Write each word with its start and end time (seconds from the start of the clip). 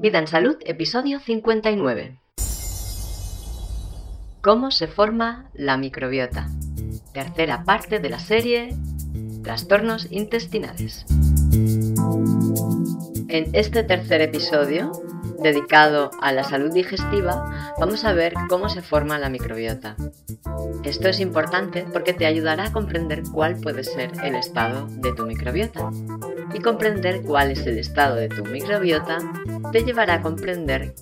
Vida 0.00 0.20
en 0.20 0.28
Salud, 0.28 0.56
episodio 0.64 1.18
59. 1.18 2.20
¿Cómo 4.40 4.70
se 4.70 4.86
forma 4.86 5.50
la 5.54 5.76
microbiota? 5.76 6.46
Tercera 7.12 7.64
parte 7.64 7.98
de 7.98 8.08
la 8.08 8.20
serie 8.20 8.76
Trastornos 9.42 10.06
intestinales. 10.12 11.04
En 13.26 13.50
este 13.54 13.82
tercer 13.82 14.20
episodio, 14.20 14.92
dedicado 15.42 16.10
a 16.20 16.32
la 16.32 16.44
salud 16.44 16.72
digestiva, 16.72 17.74
vamos 17.78 18.04
a 18.04 18.12
ver 18.12 18.34
cómo 18.48 18.68
se 18.68 18.82
forma 18.82 19.18
la 19.18 19.28
microbiota. 19.28 19.96
Esto 20.84 21.08
es 21.08 21.20
importante 21.20 21.86
porque 21.92 22.12
te 22.12 22.26
ayudará 22.26 22.66
a 22.66 22.72
comprender 22.72 23.22
cuál 23.32 23.56
puede 23.60 23.84
ser 23.84 24.12
el 24.22 24.34
estado 24.34 24.86
de 24.88 25.12
tu 25.12 25.26
microbiota. 25.26 25.90
Y 26.54 26.60
comprender 26.60 27.22
cuál 27.22 27.50
es 27.50 27.66
el 27.66 27.78
estado 27.78 28.14
de 28.16 28.28
tu 28.28 28.44
microbiota 28.44 29.18
te 29.70 29.84
llevará 29.84 30.14
a 30.14 30.22
comprender 30.22 30.94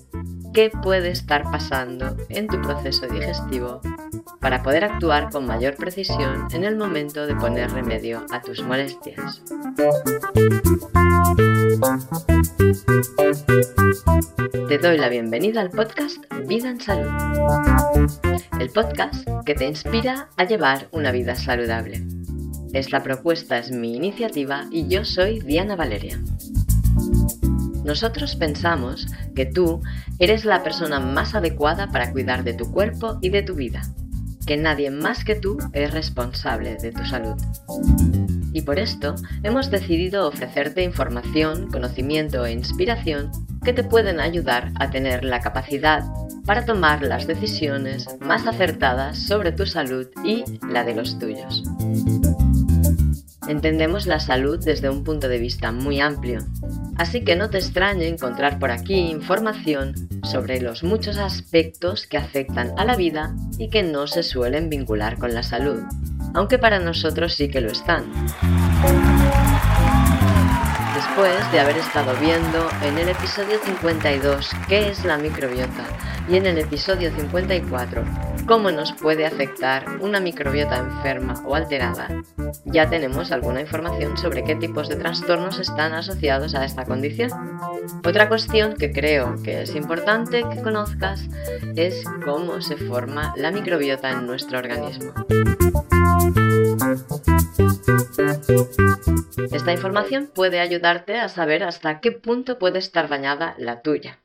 qué 0.53 0.71
puede 0.81 1.11
estar 1.11 1.43
pasando 1.43 2.17
en 2.29 2.47
tu 2.47 2.59
proceso 2.61 3.07
digestivo 3.07 3.81
para 4.39 4.63
poder 4.63 4.85
actuar 4.85 5.29
con 5.29 5.45
mayor 5.45 5.75
precisión 5.75 6.47
en 6.51 6.63
el 6.63 6.75
momento 6.75 7.25
de 7.27 7.35
poner 7.35 7.71
remedio 7.71 8.25
a 8.31 8.41
tus 8.41 8.63
molestias. 8.63 9.41
Te 14.51 14.77
doy 14.77 14.97
la 14.97 15.09
bienvenida 15.09 15.59
al 15.59 15.69
podcast 15.69 16.17
Vida 16.47 16.69
en 16.69 16.79
Salud, 16.79 17.09
el 18.61 18.69
podcast 18.69 19.27
que 19.45 19.55
te 19.55 19.65
inspira 19.65 20.29
a 20.37 20.45
llevar 20.45 20.87
una 20.91 21.11
vida 21.11 21.35
saludable. 21.35 22.05
Esta 22.71 23.03
propuesta 23.03 23.57
es 23.57 23.71
mi 23.71 23.95
iniciativa 23.95 24.65
y 24.71 24.87
yo 24.87 25.03
soy 25.03 25.39
Diana 25.39 25.75
Valeria. 25.75 26.21
Nosotros 27.83 28.35
pensamos 28.35 29.07
que 29.35 29.45
tú 29.47 29.81
eres 30.19 30.45
la 30.45 30.63
persona 30.63 30.99
más 30.99 31.35
adecuada 31.35 31.87
para 31.87 32.11
cuidar 32.11 32.43
de 32.43 32.53
tu 32.53 32.71
cuerpo 32.71 33.17
y 33.21 33.29
de 33.29 33.41
tu 33.41 33.55
vida, 33.55 33.81
que 34.45 34.55
nadie 34.55 34.91
más 34.91 35.25
que 35.25 35.35
tú 35.35 35.57
es 35.73 35.91
responsable 35.91 36.77
de 36.77 36.91
tu 36.91 37.05
salud. 37.05 37.35
Y 38.53 38.61
por 38.61 38.79
esto 38.79 39.15
hemos 39.43 39.69
decidido 39.71 40.27
ofrecerte 40.27 40.83
información, 40.83 41.69
conocimiento 41.69 42.45
e 42.45 42.53
inspiración 42.53 43.31
que 43.67 43.73
te 43.73 43.83
pueden 43.83 44.21
ayudar 44.21 44.71
a 44.75 44.89
tener 44.89 45.25
la 45.25 45.41
capacidad 45.41 46.05
para 46.45 46.63
tomar 46.63 47.01
las 47.01 47.27
decisiones 47.27 48.07
más 48.21 48.47
acertadas 48.47 49.19
sobre 49.19 49.51
tu 49.51 49.65
salud 49.65 50.07
y 50.23 50.45
la 50.65 50.85
de 50.85 50.95
los 50.95 51.19
tuyos. 51.19 51.63
Entendemos 53.45 54.07
la 54.07 54.21
salud 54.21 54.57
desde 54.63 54.89
un 54.89 55.03
punto 55.03 55.27
de 55.27 55.39
vista 55.39 55.73
muy 55.73 55.99
amplio, 55.99 56.45
así 56.95 57.25
que 57.25 57.35
no 57.35 57.49
te 57.49 57.57
extrañe 57.57 58.07
encontrar 58.07 58.57
por 58.57 58.71
aquí 58.71 59.11
información 59.11 59.95
sobre 60.23 60.61
los 60.61 60.85
muchos 60.85 61.17
aspectos 61.17 62.07
que 62.07 62.17
afectan 62.17 62.71
a 62.77 62.85
la 62.85 62.95
vida 62.95 63.35
y 63.57 63.69
que 63.69 63.83
no 63.83 64.07
se 64.07 64.23
suelen 64.23 64.69
vincular 64.69 65.17
con 65.17 65.33
la 65.33 65.43
salud, 65.43 65.81
aunque 66.33 66.57
para 66.57 66.79
nosotros 66.79 67.35
sí 67.35 67.49
que 67.49 67.59
lo 67.59 67.69
están. 67.69 68.05
Después 71.17 71.51
de 71.51 71.59
haber 71.59 71.77
estado 71.77 72.13
viendo 72.21 72.69
en 72.83 72.95
el 72.99 73.09
episodio 73.09 73.57
52 73.65 74.51
qué 74.69 74.89
es 74.89 75.03
la 75.03 75.17
microbiota 75.17 75.83
y 76.29 76.35
en 76.35 76.45
el 76.45 76.59
episodio 76.59 77.11
54 77.11 78.03
cómo 78.45 78.69
nos 78.69 78.91
puede 78.91 79.25
afectar 79.25 79.97
una 79.99 80.19
microbiota 80.19 80.77
enferma 80.77 81.33
o 81.43 81.55
alterada, 81.55 82.21
ya 82.65 82.87
tenemos 82.87 83.31
alguna 83.31 83.61
información 83.61 84.15
sobre 84.15 84.43
qué 84.43 84.55
tipos 84.57 84.89
de 84.89 84.95
trastornos 84.95 85.57
están 85.57 85.93
asociados 85.93 86.53
a 86.53 86.63
esta 86.63 86.85
condición. 86.85 87.31
Otra 88.05 88.29
cuestión 88.29 88.75
que 88.75 88.91
creo 88.91 89.41
que 89.41 89.63
es 89.63 89.73
importante 89.73 90.45
que 90.53 90.61
conozcas 90.61 91.23
es 91.75 92.03
cómo 92.25 92.61
se 92.61 92.77
forma 92.77 93.33
la 93.37 93.49
microbiota 93.49 94.11
en 94.11 94.27
nuestro 94.27 94.59
organismo. 94.59 95.13
Esta 99.37 99.71
información 99.71 100.31
puede 100.33 100.59
ayudarte 100.59 101.19
a 101.19 101.29
saber 101.29 101.63
hasta 101.63 101.99
qué 101.99 102.11
punto 102.11 102.57
puede 102.57 102.79
estar 102.79 103.07
dañada 103.07 103.53
la 103.59 103.83
tuya 103.83 104.23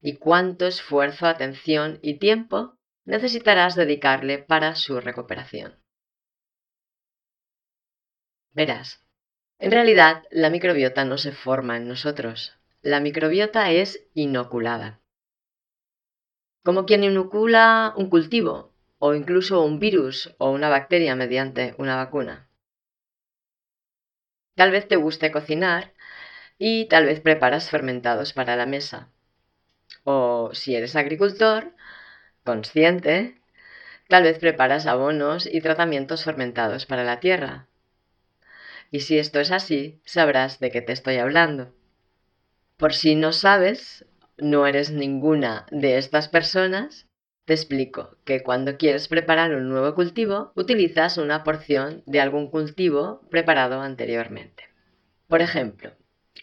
y 0.00 0.16
cuánto 0.16 0.66
esfuerzo, 0.66 1.26
atención 1.26 2.00
y 2.02 2.18
tiempo 2.18 2.76
necesitarás 3.04 3.76
dedicarle 3.76 4.38
para 4.38 4.74
su 4.74 5.00
recuperación. 5.00 5.78
Verás, 8.52 9.06
en 9.60 9.70
realidad 9.70 10.24
la 10.32 10.50
microbiota 10.50 11.04
no 11.04 11.18
se 11.18 11.30
forma 11.30 11.76
en 11.76 11.86
nosotros, 11.86 12.58
la 12.82 12.98
microbiota 12.98 13.70
es 13.70 14.08
inoculada. 14.14 15.00
Como 16.64 16.84
quien 16.84 17.04
inocula 17.04 17.94
un 17.96 18.10
cultivo 18.10 18.74
o 18.98 19.14
incluso 19.14 19.62
un 19.62 19.78
virus 19.78 20.34
o 20.38 20.50
una 20.50 20.68
bacteria 20.68 21.14
mediante 21.14 21.76
una 21.78 21.94
vacuna. 21.94 22.47
Tal 24.58 24.72
vez 24.72 24.88
te 24.88 24.96
guste 24.96 25.30
cocinar 25.30 25.92
y 26.58 26.86
tal 26.86 27.04
vez 27.04 27.20
preparas 27.20 27.70
fermentados 27.70 28.32
para 28.32 28.56
la 28.56 28.66
mesa. 28.66 29.08
O 30.02 30.50
si 30.52 30.74
eres 30.74 30.96
agricultor, 30.96 31.76
consciente, 32.42 33.40
tal 34.08 34.24
vez 34.24 34.40
preparas 34.40 34.86
abonos 34.86 35.46
y 35.46 35.60
tratamientos 35.60 36.24
fermentados 36.24 36.86
para 36.86 37.04
la 37.04 37.20
tierra. 37.20 37.68
Y 38.90 38.98
si 38.98 39.20
esto 39.20 39.38
es 39.38 39.52
así, 39.52 40.00
sabrás 40.04 40.58
de 40.58 40.72
qué 40.72 40.82
te 40.82 40.92
estoy 40.92 41.18
hablando. 41.18 41.72
Por 42.78 42.94
si 42.94 43.14
no 43.14 43.30
sabes, 43.30 44.06
no 44.38 44.66
eres 44.66 44.90
ninguna 44.90 45.66
de 45.70 45.98
estas 45.98 46.26
personas, 46.26 47.06
te 47.48 47.54
explico 47.54 48.18
que 48.26 48.42
cuando 48.42 48.76
quieres 48.76 49.08
preparar 49.08 49.54
un 49.54 49.70
nuevo 49.70 49.94
cultivo, 49.94 50.52
utilizas 50.54 51.16
una 51.16 51.44
porción 51.44 52.02
de 52.04 52.20
algún 52.20 52.50
cultivo 52.50 53.22
preparado 53.30 53.80
anteriormente. 53.80 54.64
Por 55.28 55.40
ejemplo, 55.40 55.92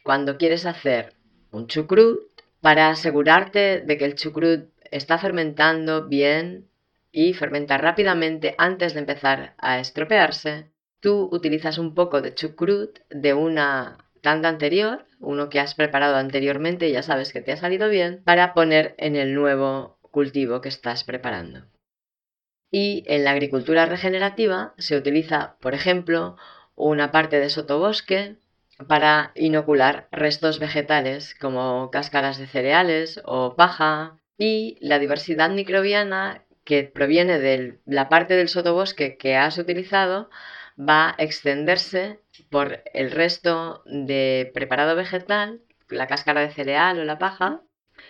cuando 0.02 0.40
quieres 0.40 0.66
hacer 0.66 1.14
un 1.52 1.68
chucrut, 1.68 2.22
para 2.60 2.90
asegurarte 2.90 3.82
de 3.82 3.98
que 4.00 4.06
el 4.06 4.16
chucrut 4.16 4.72
está 4.90 5.20
fermentando 5.20 6.08
bien 6.08 6.72
y 7.12 7.34
fermenta 7.34 7.78
rápidamente 7.78 8.56
antes 8.58 8.96
de 8.96 9.02
empezar 9.02 9.54
a 9.60 9.80
estropearse, 9.80 10.72
tú 11.02 11.30
utilizas 11.32 11.78
un 11.78 11.94
poco 11.94 12.24
de 12.24 12.34
chucrut 12.34 12.98
de 13.12 13.36
una 13.36 14.00
tanda 14.22 14.50
anterior, 14.50 15.06
uno 15.20 15.50
que 15.50 15.60
has 15.60 15.76
preparado 15.76 16.16
anteriormente 16.16 16.88
y 16.88 16.94
ya 16.94 17.04
sabes 17.04 17.32
que 17.32 17.42
te 17.42 17.52
ha 17.52 17.58
salido 17.58 17.90
bien, 17.90 18.24
para 18.26 18.56
poner 18.56 18.96
en 18.98 19.16
el 19.16 19.36
nuevo 19.36 19.96
cultivo 20.16 20.62
que 20.62 20.70
estás 20.70 21.03
preparando. 21.03 21.59
Y 22.72 23.03
en 23.08 23.26
la 23.26 23.31
agricultura 23.31 23.86
regenerativa 23.86 24.74
se 24.78 24.96
utiliza, 24.96 25.58
por 25.59 25.74
ejemplo, 25.74 26.38
una 26.76 27.12
parte 27.12 27.38
de 27.40 27.50
sotobosque 27.50 28.38
para 28.88 29.31
inocular 29.36 30.08
restos 30.12 30.59
vegetales 30.59 31.36
como 31.36 31.92
cáscaras 31.92 32.38
de 32.38 32.48
cereales 32.48 33.22
o 33.25 33.56
paja 33.56 34.18
y 34.38 34.78
la 34.80 35.00
diversidad 35.00 35.50
microbiana 35.50 36.46
que 36.64 36.84
proviene 36.84 37.40
de 37.40 37.80
la 37.86 38.08
parte 38.08 38.36
del 38.36 38.50
sotobosque 38.50 39.18
que 39.18 39.36
has 39.36 39.58
utilizado 39.58 40.30
va 40.78 41.09
a 41.09 41.24
extenderse 41.24 42.20
por 42.50 42.84
el 42.94 43.12
resto 43.12 43.84
de 43.86 44.52
preparado 44.54 44.96
vegetal, 44.96 45.62
la 45.90 46.08
cáscara 46.08 46.42
de 46.42 46.52
cereal 46.52 47.00
o 47.00 47.06
la 47.06 47.20
paja, 47.20 47.62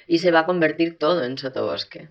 y 0.08 0.20
se 0.20 0.32
va 0.32 0.42
a 0.42 0.46
convertir 0.46 0.98
todo 0.98 1.24
en 1.24 1.38
sotobosque. 1.38 2.10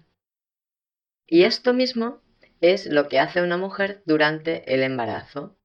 Y 1.27 1.44
esto 1.44 1.72
mismo 1.72 2.21
es 2.60 2.87
lo 2.87 3.09
que 3.09 3.21
hace 3.21 3.43
una 3.43 3.56
mujer 3.56 4.03
durante 4.06 4.72
el 4.72 4.82
embarazo. 4.82 5.56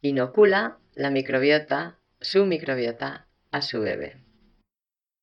Inocula 0.00 0.78
la 0.94 1.10
microbiota, 1.10 1.98
su 2.20 2.44
microbiota, 2.44 3.28
a 3.50 3.62
su 3.62 3.80
bebé. 3.80 4.16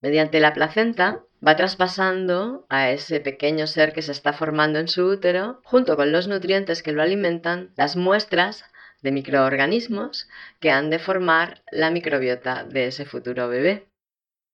Mediante 0.02 0.40
la 0.40 0.54
placenta 0.54 1.24
va 1.46 1.56
traspasando 1.56 2.66
a 2.70 2.92
ese 2.92 3.20
pequeño 3.20 3.68
ser 3.68 3.92
que 3.92 4.02
se 4.02 4.12
está 4.12 4.34
formando 4.34 4.80
en 4.80 4.88
su 4.88 5.06
útero, 5.06 5.62
junto 5.64 5.98
con 5.98 6.12
los 6.12 6.28
nutrientes 6.28 6.84
que 6.84 6.94
lo 6.94 7.02
alimentan, 7.02 7.74
las 7.76 7.96
muestras 7.96 8.64
de 9.02 9.12
microorganismos 9.12 10.30
que 10.60 10.72
han 10.72 10.90
de 10.90 11.00
formar 11.00 11.64
la 11.72 11.92
microbiota 11.92 12.64
de 12.64 12.88
ese 12.88 13.06
futuro 13.06 13.50
bebé. 13.50 13.89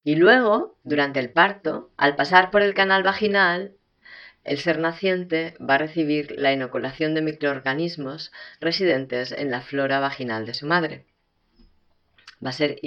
Y 0.05 0.17
luego, 0.17 0.77
durante 0.83 1.19
el 1.19 1.31
parto, 1.31 1.89
al 1.97 2.15
pasar 2.15 2.51
por 2.51 2.61
el 2.61 2.75
canal 2.75 3.01
vaginal, 3.01 3.73
el 4.43 4.59
ser 4.59 4.77
naciente 4.77 5.55
va 5.59 5.73
a 5.73 5.79
recibir 5.79 6.35
la 6.37 6.53
inoculación 6.53 7.15
de 7.15 7.23
microorganismos 7.23 8.31
residentes 8.61 9.31
en 9.31 9.49
la 9.49 9.61
flora 9.61 9.99
vaginal 9.99 10.45
de 10.45 10.53
su 10.53 10.67
madre. 10.67 11.07
Va 12.45 12.51
a 12.51 12.53
ser 12.53 12.77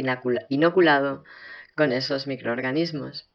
inoculado 0.49 1.25
con 1.75 1.91
esos 1.91 2.29
microorganismos. 2.29 3.29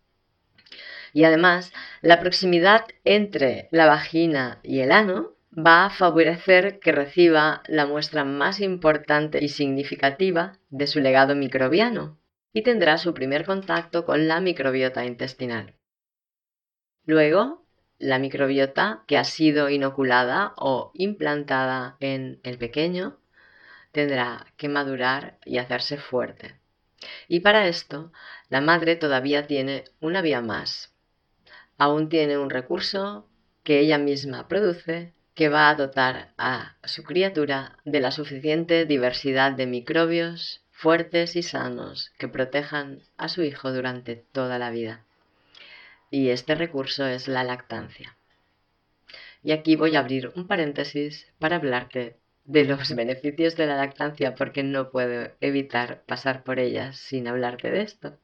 Y 1.11 1.25
además, 1.25 1.73
la 2.01 2.21
proximidad 2.21 2.85
entre 3.03 3.67
la 3.71 3.85
vagina 3.85 4.59
y 4.63 4.79
el 4.79 4.93
ano 4.93 5.33
va 5.53 5.87
a 5.87 5.89
favorecer 5.89 6.79
que 6.79 6.93
reciba 6.93 7.61
la 7.67 7.85
muestra 7.85 8.23
más 8.23 8.61
importante 8.61 9.43
y 9.43 9.49
significativa 9.49 10.57
de 10.69 10.87
su 10.87 11.01
legado 11.01 11.35
microbiano, 11.35 12.17
y 12.53 12.61
tendrá 12.61 12.97
su 12.97 13.13
primer 13.13 13.45
contacto 13.45 14.05
con 14.05 14.27
la 14.27 14.39
microbiota 14.39 15.05
intestinal. 15.05 15.75
Luego, 17.05 17.65
la 17.97 18.19
microbiota 18.19 19.03
que 19.07 19.17
ha 19.17 19.23
sido 19.23 19.69
inoculada 19.69 20.53
o 20.57 20.91
implantada 20.93 21.97
en 21.99 22.39
el 22.43 22.57
pequeño 22.57 23.17
tendrá 23.91 24.45
que 24.57 24.69
madurar 24.69 25.37
y 25.45 25.57
hacerse 25.57 25.97
fuerte. 25.97 26.59
Y 27.27 27.41
para 27.41 27.67
esto, 27.67 28.11
la 28.49 28.61
madre 28.61 28.95
todavía 28.95 29.47
tiene 29.47 29.83
una 29.99 30.21
vía 30.21 30.41
más. 30.41 30.93
Aún 31.77 32.07
tiene 32.07 32.37
un 32.37 32.49
recurso 32.49 33.27
que 33.63 33.79
ella 33.79 33.97
misma 33.97 34.47
produce 34.47 35.13
que 35.33 35.49
va 35.49 35.69
a 35.69 35.75
dotar 35.75 36.33
a 36.37 36.77
su 36.83 37.03
criatura 37.03 37.79
de 37.85 37.99
la 37.99 38.11
suficiente 38.11 38.85
diversidad 38.85 39.53
de 39.53 39.65
microbios 39.65 40.62
fuertes 40.83 41.37
y 41.37 41.43
sanos 41.43 42.11
que 42.17 42.27
protejan 42.27 42.99
a 43.15 43.29
su 43.29 43.41
hijo 43.41 43.71
durante 43.71 44.17
toda 44.17 44.59
la 44.59 44.69
vida. 44.69 45.05
Y 46.11 46.27
este 46.27 46.55
recurso 46.55 47.07
es 47.07 47.29
la 47.29 47.45
lactancia. 47.45 48.17
Y 49.43 49.53
aquí 49.53 49.77
voy 49.77 49.95
a 49.95 49.99
abrir 49.99 50.33
un 50.35 50.45
paréntesis 50.45 51.31
para 51.39 51.55
hablarte 51.55 52.17
de 52.43 52.65
los 52.65 52.93
beneficios 52.97 53.55
de 53.55 53.65
la 53.65 53.77
lactancia 53.77 54.35
porque 54.35 54.61
no 54.61 54.91
puedo 54.91 55.31
evitar 55.39 56.03
pasar 56.05 56.43
por 56.43 56.59
ellas 56.59 56.97
sin 56.97 57.29
hablarte 57.29 57.71
de 57.71 57.81
esto. 57.81 58.17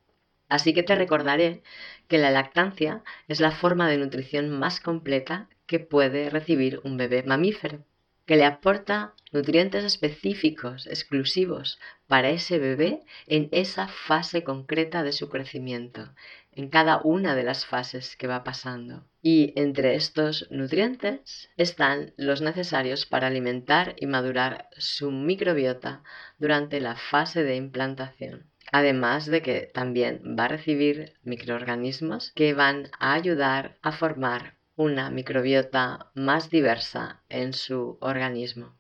Así 0.50 0.74
que 0.74 0.84
te 0.84 0.96
recordaré 0.96 1.64
que 2.10 2.18
la 2.18 2.30
lactancia 2.30 3.04
es 3.30 3.40
la 3.40 3.52
forma 3.52 3.88
de 3.88 4.00
nutrición 4.00 4.50
más 4.50 4.82
completa 4.82 5.48
que 5.66 5.80
puede 5.80 6.30
recibir 6.30 6.82
un 6.84 6.98
bebé 6.98 7.24
mamífero, 7.24 7.86
que 8.30 8.36
le 8.36 8.46
aporta 8.46 9.16
nutrientes 9.32 9.84
específicos, 9.84 10.86
exclusivos 10.86 11.80
para 12.06 12.30
ese 12.30 12.60
bebé 12.60 13.02
en 13.26 13.50
esa 13.52 13.88
fase 13.88 14.44
concreta 14.44 15.02
de 15.02 15.14
su 15.14 15.30
crecimiento, 15.30 16.14
en 16.52 16.70
cada 16.70 17.02
una 17.04 17.34
de 17.34 17.42
las 17.42 17.66
fases 17.66 18.16
que 18.16 18.28
va 18.28 18.44
pasando. 18.44 19.04
Y 19.24 19.52
entre 19.56 19.96
estos 19.96 20.46
nutrientes 20.52 21.50
están 21.58 22.14
los 22.18 22.42
necesarios 22.42 23.08
para 23.08 23.26
alimentar 23.26 23.96
y 23.98 24.06
madurar 24.06 24.70
su 24.78 25.10
microbiota 25.10 26.04
durante 26.38 26.80
la 26.82 26.98
fase 26.98 27.44
de 27.44 27.56
implantación. 27.56 28.46
Además 28.72 29.26
de 29.26 29.42
que 29.42 29.72
también 29.74 30.22
va 30.38 30.46
a 30.46 30.50
recibir 30.50 31.14
microorganismos 31.24 32.32
que 32.36 32.54
van 32.54 32.92
a 33.00 33.14
ayudar 33.14 33.80
a 33.82 33.92
formar 33.92 34.59
una 34.80 35.10
microbiota 35.10 36.10
más 36.16 36.50
diversa 36.50 37.22
en 37.28 37.52
su 37.52 37.98
organismo. 38.00 38.78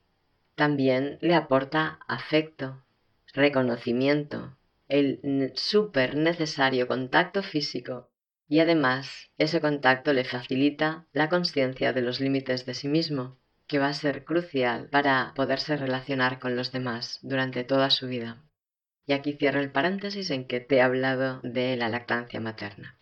También 0.55 1.17
le 1.19 1.35
aporta 1.35 1.99
afecto, 2.07 2.81
reconocimiento, 3.33 4.55
el 4.87 5.51
súper 5.55 6.15
necesario 6.15 6.87
contacto 6.87 7.43
físico 7.43 8.09
y 8.47 8.61
además 8.61 9.29
ese 9.37 9.59
contacto 9.59 10.13
le 10.13 10.23
facilita 10.23 11.05
la 11.11 11.27
conciencia 11.27 11.91
de 11.91 12.01
los 12.01 12.21
límites 12.21 12.65
de 12.65 12.75
sí 12.75 12.87
mismo, 12.87 13.37
que 13.67 13.79
va 13.79 13.89
a 13.89 13.93
ser 13.93 14.23
crucial 14.23 14.87
para 14.89 15.33
poderse 15.35 15.75
relacionar 15.75 16.39
con 16.39 16.55
los 16.55 16.71
demás 16.71 17.19
durante 17.23 17.65
toda 17.65 17.89
su 17.89 18.07
vida. 18.07 18.41
Y 19.05 19.11
aquí 19.11 19.33
cierro 19.33 19.59
el 19.59 19.69
paréntesis 19.69 20.29
en 20.29 20.45
que 20.45 20.61
te 20.61 20.77
he 20.77 20.81
hablado 20.81 21.41
de 21.43 21.75
la 21.75 21.89
lactancia 21.89 22.39
materna. 22.39 22.98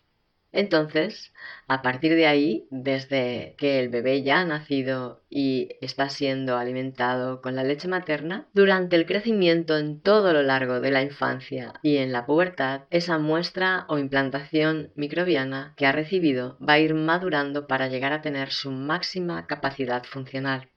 Entonces, 0.58 1.34
a 1.68 1.84
partir 1.84 2.16
de 2.16 2.26
ahí, 2.26 2.66
desde 2.72 3.54
que 3.60 3.80
el 3.80 3.90
bebé 3.90 4.24
ya 4.24 4.40
ha 4.40 4.44
nacido 4.44 5.22
y 5.30 5.70
está 5.82 6.10
siendo 6.10 6.58
alimentado 6.58 7.44
con 7.44 7.56
la 7.56 7.64
leche 7.64 7.88
materna, 7.88 8.48
durante 8.56 8.96
el 8.96 9.06
crecimiento 9.06 9.78
en 9.78 10.02
todo 10.02 10.34
lo 10.34 10.42
largo 10.42 10.80
de 10.80 10.90
la 10.90 11.04
infancia 11.04 11.74
y 11.84 11.98
en 11.98 12.12
la 12.12 12.26
pubertad, 12.26 12.86
esa 12.90 13.20
muestra 13.20 13.86
o 13.88 14.00
implantación 14.00 14.92
microbiana 14.96 15.76
que 15.78 15.86
ha 15.86 15.92
recibido 15.92 16.58
va 16.60 16.74
a 16.74 16.80
ir 16.80 16.96
madurando 16.96 17.68
para 17.68 17.88
llegar 17.88 18.12
a 18.12 18.24
tener 18.24 18.50
su 18.50 18.72
máxima 18.72 19.46
capacidad 19.46 20.06
funcional. 20.06 20.72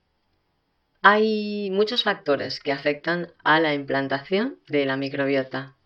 Hay 1.00 1.70
muchos 1.72 2.04
factores 2.04 2.60
que 2.60 2.72
afectan 2.72 3.32
a 3.44 3.60
la 3.60 3.72
implantación 3.72 4.58
de 4.68 4.84
la 4.84 4.98
microbiota 4.98 5.78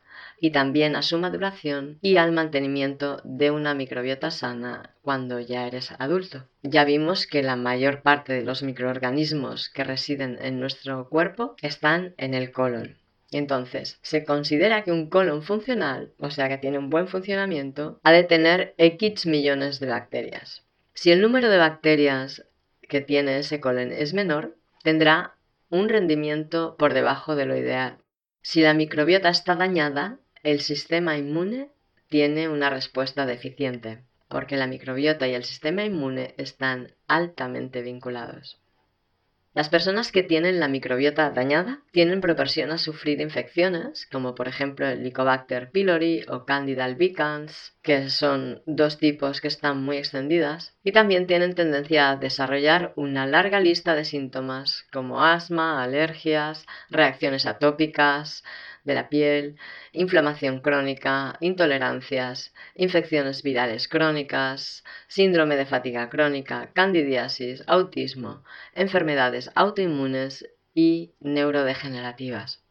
y 0.44 0.50
también 0.50 0.94
a 0.94 1.00
su 1.00 1.16
maduración 1.16 1.96
y 2.02 2.18
al 2.18 2.30
mantenimiento 2.30 3.22
de 3.24 3.50
una 3.50 3.72
microbiota 3.72 4.30
sana 4.30 4.94
cuando 5.00 5.40
ya 5.40 5.66
eres 5.66 5.90
adulto. 5.98 6.44
Ya 6.62 6.84
vimos 6.84 7.26
que 7.26 7.42
la 7.42 7.56
mayor 7.56 8.02
parte 8.02 8.34
de 8.34 8.42
los 8.42 8.62
microorganismos 8.62 9.70
que 9.70 9.84
residen 9.84 10.36
en 10.42 10.60
nuestro 10.60 11.08
cuerpo 11.08 11.56
están 11.62 12.12
en 12.18 12.34
el 12.34 12.52
colon. 12.52 12.98
Entonces, 13.32 13.98
se 14.02 14.26
considera 14.26 14.84
que 14.84 14.92
un 14.92 15.08
colon 15.08 15.42
funcional, 15.42 16.12
o 16.18 16.30
sea 16.30 16.50
que 16.50 16.58
tiene 16.58 16.76
un 16.76 16.90
buen 16.90 17.08
funcionamiento, 17.08 17.98
ha 18.02 18.12
de 18.12 18.24
tener 18.24 18.74
X 18.76 19.24
millones 19.24 19.80
de 19.80 19.86
bacterias. 19.86 20.62
Si 20.92 21.10
el 21.10 21.22
número 21.22 21.48
de 21.48 21.56
bacterias 21.56 22.44
que 22.82 23.00
tiene 23.00 23.38
ese 23.38 23.60
colon 23.60 23.92
es 23.92 24.12
menor, 24.12 24.58
tendrá 24.82 25.36
un 25.70 25.88
rendimiento 25.88 26.76
por 26.76 26.92
debajo 26.92 27.34
de 27.34 27.46
lo 27.46 27.56
ideal. 27.56 27.96
Si 28.42 28.60
la 28.60 28.74
microbiota 28.74 29.30
está 29.30 29.56
dañada, 29.56 30.18
el 30.44 30.60
sistema 30.60 31.16
inmune 31.16 31.70
tiene 32.08 32.48
una 32.50 32.70
respuesta 32.70 33.24
deficiente, 33.24 34.04
porque 34.28 34.56
la 34.56 34.66
microbiota 34.66 35.26
y 35.26 35.34
el 35.34 35.44
sistema 35.44 35.84
inmune 35.84 36.34
están 36.36 36.92
altamente 37.08 37.80
vinculados. 37.82 38.60
Las 39.54 39.68
personas 39.68 40.10
que 40.10 40.24
tienen 40.24 40.58
la 40.58 40.66
microbiota 40.66 41.30
dañada 41.30 41.78
tienen 41.92 42.20
propensión 42.20 42.72
a 42.72 42.78
sufrir 42.78 43.20
infecciones, 43.20 44.06
como 44.10 44.34
por 44.34 44.48
ejemplo 44.48 44.86
el 44.86 44.98
Helicobacter 44.98 45.70
pylori 45.70 46.24
o 46.28 46.44
Candida 46.44 46.84
albicans, 46.84 47.72
que 47.80 48.10
son 48.10 48.62
dos 48.66 48.98
tipos 48.98 49.40
que 49.40 49.46
están 49.46 49.82
muy 49.82 49.96
extendidas, 49.96 50.76
y 50.82 50.90
también 50.90 51.28
tienen 51.28 51.54
tendencia 51.54 52.10
a 52.10 52.16
desarrollar 52.16 52.92
una 52.96 53.26
larga 53.28 53.60
lista 53.60 53.94
de 53.94 54.04
síntomas 54.04 54.86
como 54.92 55.22
asma, 55.22 55.82
alergias, 55.84 56.66
reacciones 56.90 57.46
atópicas, 57.46 58.42
de 58.84 58.94
la 58.94 59.08
piel, 59.08 59.56
inflamación 59.92 60.60
crónica, 60.60 61.36
intolerancias, 61.40 62.54
infecciones 62.74 63.42
virales 63.42 63.88
crónicas, 63.88 64.84
síndrome 65.08 65.56
de 65.56 65.66
fatiga 65.66 66.10
crónica, 66.10 66.70
candidiasis, 66.74 67.64
autismo, 67.66 68.44
enfermedades 68.74 69.50
autoinmunes 69.54 70.46
y 70.74 71.12
neurodegenerativas. 71.20 72.62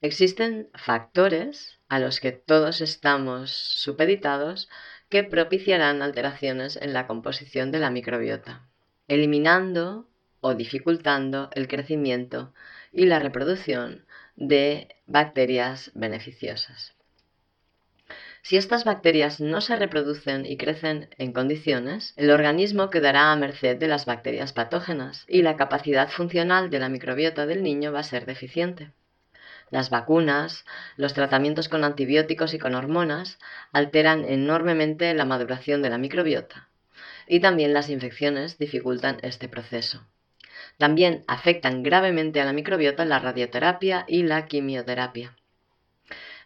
Existen 0.00 0.68
factores 0.74 1.78
a 1.88 1.98
los 1.98 2.20
que 2.20 2.32
todos 2.32 2.80
estamos 2.80 3.50
supeditados 3.50 4.68
que 5.08 5.24
propiciarán 5.24 6.02
alteraciones 6.02 6.76
en 6.76 6.92
la 6.92 7.06
composición 7.06 7.72
de 7.72 7.78
la 7.78 7.90
microbiota, 7.90 8.68
eliminando 9.08 10.06
o 10.40 10.54
dificultando 10.54 11.50
el 11.54 11.66
crecimiento 11.66 12.52
y 12.92 13.06
la 13.06 13.18
reproducción 13.18 14.04
de 14.40 14.88
bacterias 15.06 15.90
beneficiosas. 15.94 16.94
Si 18.42 18.56
estas 18.56 18.84
bacterias 18.84 19.40
no 19.40 19.60
se 19.60 19.74
reproducen 19.74 20.46
y 20.46 20.56
crecen 20.56 21.08
en 21.18 21.32
condiciones, 21.32 22.14
el 22.16 22.30
organismo 22.30 22.88
quedará 22.88 23.32
a 23.32 23.36
merced 23.36 23.76
de 23.76 23.88
las 23.88 24.06
bacterias 24.06 24.52
patógenas 24.52 25.24
y 25.28 25.42
la 25.42 25.56
capacidad 25.56 26.08
funcional 26.08 26.70
de 26.70 26.78
la 26.78 26.88
microbiota 26.88 27.46
del 27.46 27.64
niño 27.64 27.92
va 27.92 28.00
a 28.00 28.04
ser 28.04 28.26
deficiente. 28.26 28.92
Las 29.70 29.90
vacunas, 29.90 30.64
los 30.96 31.14
tratamientos 31.14 31.68
con 31.68 31.82
antibióticos 31.82 32.54
y 32.54 32.58
con 32.58 32.76
hormonas 32.76 33.38
alteran 33.72 34.24
enormemente 34.24 35.12
la 35.14 35.24
maduración 35.24 35.82
de 35.82 35.90
la 35.90 35.98
microbiota 35.98 36.68
y 37.26 37.40
también 37.40 37.74
las 37.74 37.90
infecciones 37.90 38.56
dificultan 38.56 39.18
este 39.22 39.48
proceso. 39.48 40.06
También 40.78 41.24
afectan 41.26 41.82
gravemente 41.82 42.40
a 42.40 42.44
la 42.44 42.52
microbiota 42.52 43.04
la 43.04 43.18
radioterapia 43.18 44.04
y 44.08 44.22
la 44.22 44.46
quimioterapia. 44.46 45.36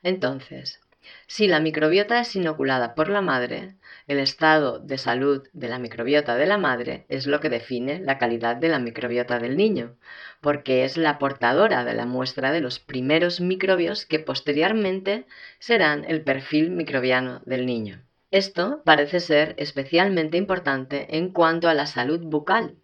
Entonces, 0.02 0.80
si 1.26 1.48
la 1.48 1.60
microbiota 1.60 2.18
es 2.20 2.34
inoculada 2.34 2.94
por 2.94 3.08
la 3.08 3.20
madre, 3.20 3.74
el 4.06 4.18
estado 4.18 4.78
de 4.78 4.98
salud 4.98 5.46
de 5.52 5.68
la 5.68 5.78
microbiota 5.78 6.36
de 6.36 6.46
la 6.46 6.58
madre 6.58 7.04
es 7.08 7.26
lo 7.26 7.40
que 7.40 7.50
define 7.50 8.00
la 8.00 8.18
calidad 8.18 8.56
de 8.56 8.68
la 8.68 8.78
microbiota 8.78 9.38
del 9.38 9.56
niño, 9.56 9.96
porque 10.40 10.84
es 10.84 10.96
la 10.96 11.18
portadora 11.18 11.84
de 11.84 11.94
la 11.94 12.06
muestra 12.06 12.52
de 12.52 12.60
los 12.60 12.78
primeros 12.78 13.40
microbios 13.40 14.06
que 14.06 14.18
posteriormente 14.18 15.26
serán 15.58 16.04
el 16.06 16.22
perfil 16.22 16.70
microbiano 16.70 17.42
del 17.44 17.66
niño. 17.66 18.02
Esto 18.30 18.82
parece 18.84 19.20
ser 19.20 19.54
especialmente 19.58 20.38
importante 20.38 21.16
en 21.16 21.32
cuanto 21.32 21.68
a 21.68 21.74
la 21.74 21.86
salud 21.86 22.20
bucal, 22.20 22.76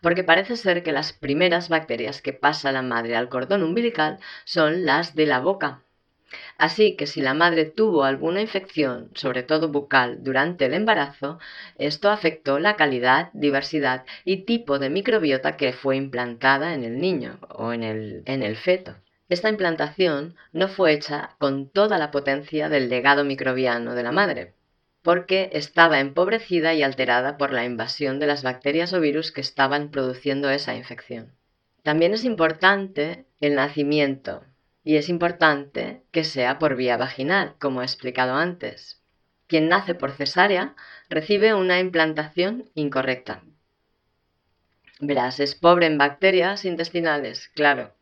porque 0.00 0.24
parece 0.24 0.56
ser 0.56 0.82
que 0.82 0.92
las 0.92 1.12
primeras 1.12 1.68
bacterias 1.68 2.22
que 2.22 2.32
pasa 2.32 2.72
la 2.72 2.82
madre 2.82 3.16
al 3.16 3.28
cordón 3.28 3.62
umbilical 3.62 4.18
son 4.44 4.84
las 4.84 5.14
de 5.14 5.26
la 5.26 5.40
boca. 5.40 5.82
Así 6.58 6.94
que 6.96 7.06
si 7.08 7.20
la 7.20 7.34
madre 7.34 7.64
tuvo 7.64 8.04
alguna 8.04 8.40
infección, 8.40 9.10
sobre 9.14 9.42
todo 9.42 9.68
bucal, 9.68 10.22
durante 10.22 10.66
el 10.66 10.74
embarazo, 10.74 11.40
esto 11.76 12.08
afectó 12.08 12.60
la 12.60 12.76
calidad, 12.76 13.30
diversidad 13.32 14.04
y 14.24 14.44
tipo 14.44 14.78
de 14.78 14.90
microbiota 14.90 15.56
que 15.56 15.72
fue 15.72 15.96
implantada 15.96 16.74
en 16.74 16.84
el 16.84 17.00
niño 17.00 17.40
o 17.48 17.72
en 17.72 17.82
el, 17.82 18.22
en 18.26 18.42
el 18.42 18.56
feto. 18.56 18.94
esta 19.28 19.48
implantación 19.48 20.36
no 20.52 20.68
fue 20.68 20.92
hecha 20.92 21.36
con 21.38 21.68
toda 21.68 21.98
la 21.98 22.10
potencia 22.10 22.68
del 22.68 22.88
legado 22.88 23.24
microbiano 23.24 23.94
de 23.94 24.02
la 24.02 24.12
madre, 24.12 24.54
porque 25.02 25.50
estaba 25.52 26.00
empobrecida 26.00 26.74
y 26.74 26.82
alterada 26.82 27.38
por 27.38 27.52
la 27.52 27.64
invasión 27.64 28.18
de 28.18 28.26
las 28.26 28.42
bacterias 28.42 28.92
o 28.92 29.00
virus 29.00 29.32
que 29.32 29.40
estaban 29.40 29.90
produciendo 29.90 30.50
esa 30.50 30.74
infección. 30.74 31.32
También 31.82 32.12
es 32.12 32.24
importante 32.24 33.24
el 33.40 33.54
nacimiento 33.54 34.44
y 34.84 34.96
es 34.96 35.08
importante 35.08 36.02
que 36.10 36.24
sea 36.24 36.58
por 36.58 36.76
vía 36.76 36.96
vaginal, 36.96 37.54
como 37.58 37.80
he 37.80 37.84
explicado 37.84 38.34
antes. 38.34 39.00
Quien 39.46 39.68
nace 39.68 39.94
por 39.94 40.12
cesárea 40.12 40.74
recibe 41.08 41.54
una 41.54 41.80
implantación 41.80 42.70
incorrecta. 42.74 43.42
Verás, 45.00 45.40
es 45.40 45.54
pobre 45.54 45.86
en 45.86 45.96
bacterias 45.96 46.64
intestinales, 46.66 47.48
claro, 47.48 47.94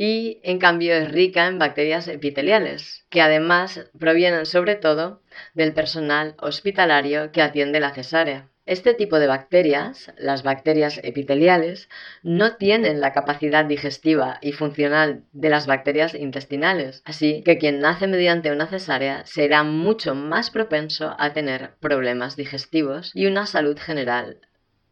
y 0.00 0.38
en 0.44 0.60
cambio 0.60 0.94
es 0.94 1.10
rica 1.10 1.48
en 1.48 1.58
bacterias 1.58 2.06
epiteliales, 2.06 3.04
que 3.10 3.20
además 3.20 3.90
provienen 3.98 4.46
sobre 4.46 4.76
todo 4.76 5.22
del 5.54 5.74
personal 5.74 6.36
hospitalario 6.38 7.32
que 7.32 7.42
atiende 7.42 7.80
la 7.80 7.92
cesárea. 7.92 8.48
Este 8.64 8.94
tipo 8.94 9.18
de 9.18 9.26
bacterias, 9.26 10.12
las 10.16 10.44
bacterias 10.44 11.00
epiteliales, 11.02 11.88
no 12.22 12.54
tienen 12.54 13.00
la 13.00 13.12
capacidad 13.12 13.64
digestiva 13.64 14.38
y 14.40 14.52
funcional 14.52 15.24
de 15.32 15.50
las 15.50 15.66
bacterias 15.66 16.14
intestinales, 16.14 17.02
así 17.04 17.42
que 17.44 17.58
quien 17.58 17.80
nace 17.80 18.06
mediante 18.06 18.52
una 18.52 18.68
cesárea 18.68 19.26
será 19.26 19.64
mucho 19.64 20.14
más 20.14 20.50
propenso 20.50 21.16
a 21.18 21.32
tener 21.32 21.72
problemas 21.80 22.36
digestivos 22.36 23.10
y 23.16 23.26
una 23.26 23.46
salud 23.46 23.76
general 23.76 24.38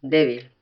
débil. 0.03 0.56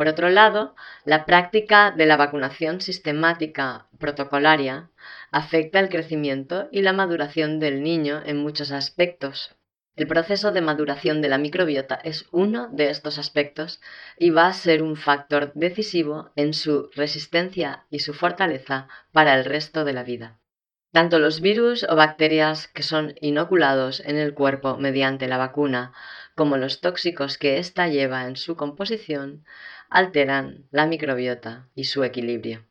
Por 0.00 0.08
otro 0.08 0.30
lado, 0.30 0.74
la 1.04 1.26
práctica 1.26 1.90
de 1.90 2.06
la 2.06 2.16
vacunación 2.16 2.80
sistemática 2.80 3.86
protocolaria 3.98 4.88
afecta 5.30 5.78
el 5.78 5.90
crecimiento 5.90 6.70
y 6.72 6.80
la 6.80 6.94
maduración 6.94 7.60
del 7.60 7.82
niño 7.82 8.22
en 8.24 8.38
muchos 8.38 8.72
aspectos. 8.72 9.54
El 9.96 10.06
proceso 10.06 10.52
de 10.52 10.62
maduración 10.62 11.20
de 11.20 11.28
la 11.28 11.36
microbiota 11.36 11.96
es 12.02 12.24
uno 12.32 12.68
de 12.72 12.88
estos 12.88 13.18
aspectos 13.18 13.82
y 14.16 14.30
va 14.30 14.46
a 14.46 14.54
ser 14.54 14.82
un 14.82 14.96
factor 14.96 15.52
decisivo 15.54 16.30
en 16.34 16.54
su 16.54 16.88
resistencia 16.94 17.84
y 17.90 17.98
su 17.98 18.14
fortaleza 18.14 18.88
para 19.12 19.34
el 19.34 19.44
resto 19.44 19.84
de 19.84 19.92
la 19.92 20.02
vida. 20.02 20.38
Tanto 20.92 21.18
los 21.18 21.42
virus 21.42 21.84
o 21.88 21.94
bacterias 21.94 22.68
que 22.68 22.82
son 22.82 23.14
inoculados 23.20 24.00
en 24.00 24.16
el 24.16 24.32
cuerpo 24.32 24.78
mediante 24.78 25.28
la 25.28 25.36
vacuna 25.36 25.92
como 26.34 26.56
los 26.56 26.80
tóxicos 26.80 27.38
que 27.38 27.58
ésta 27.58 27.86
lleva 27.88 28.26
en 28.26 28.36
su 28.36 28.56
composición 28.56 29.44
alteran 29.90 30.64
la 30.70 30.86
microbiota 30.86 31.68
y 31.74 31.84
su 31.84 32.04
equilibrio. 32.04 32.64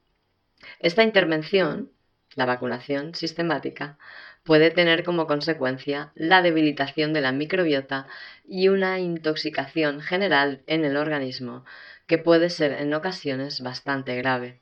Esta 0.80 1.04
intervención, 1.04 1.92
la 2.36 2.46
vacunación 2.46 3.14
sistemática, 3.14 3.98
puede 4.44 4.72
tener 4.72 5.04
como 5.04 5.28
consecuencia 5.28 6.12
la 6.16 6.42
debilitación 6.42 7.14
de 7.14 7.22
la 7.22 7.32
microbiota 7.32 8.08
y 8.48 8.70
una 8.70 9.00
intoxicación 9.00 10.02
general 10.02 10.64
en 10.66 10.86
el 10.86 10.98
organismo 10.98 11.66
que 12.08 12.18
puede 12.18 12.50
ser 12.50 12.72
en 12.74 12.94
ocasiones 12.94 13.62
bastante 13.62 14.16
grave. 14.16 14.60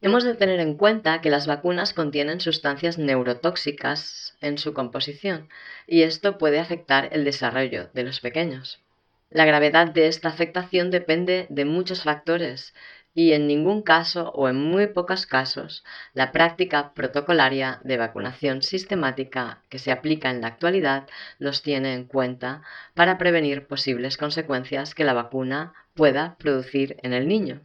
Hemos 0.00 0.24
de 0.24 0.34
tener 0.34 0.60
en 0.60 0.76
cuenta 0.76 1.20
que 1.20 1.30
las 1.30 1.46
vacunas 1.46 1.94
contienen 1.94 2.40
sustancias 2.40 2.98
neurotóxicas 2.98 4.36
en 4.40 4.58
su 4.58 4.74
composición 4.74 5.48
y 5.86 6.02
esto 6.02 6.38
puede 6.38 6.58
afectar 6.58 7.08
el 7.12 7.24
desarrollo 7.24 7.88
de 7.94 8.02
los 8.02 8.20
pequeños. 8.20 8.80
La 9.30 9.44
gravedad 9.44 9.88
de 9.88 10.06
esta 10.06 10.28
afectación 10.28 10.90
depende 10.90 11.46
de 11.50 11.64
muchos 11.64 12.02
factores 12.02 12.74
y 13.12 13.32
en 13.32 13.46
ningún 13.48 13.82
caso 13.82 14.30
o 14.34 14.48
en 14.48 14.56
muy 14.56 14.88
pocos 14.88 15.26
casos 15.26 15.84
la 16.12 16.32
práctica 16.32 16.92
protocolaria 16.92 17.80
de 17.82 17.96
vacunación 17.96 18.62
sistemática 18.62 19.62
que 19.70 19.78
se 19.78 19.90
aplica 19.90 20.30
en 20.30 20.42
la 20.42 20.48
actualidad 20.48 21.08
los 21.38 21.62
tiene 21.62 21.94
en 21.94 22.04
cuenta 22.04 22.62
para 22.94 23.16
prevenir 23.16 23.66
posibles 23.66 24.18
consecuencias 24.18 24.94
que 24.94 25.04
la 25.04 25.14
vacuna 25.14 25.72
pueda 25.94 26.36
producir 26.38 26.98
en 27.02 27.14
el 27.14 27.26
niño. 27.26 27.62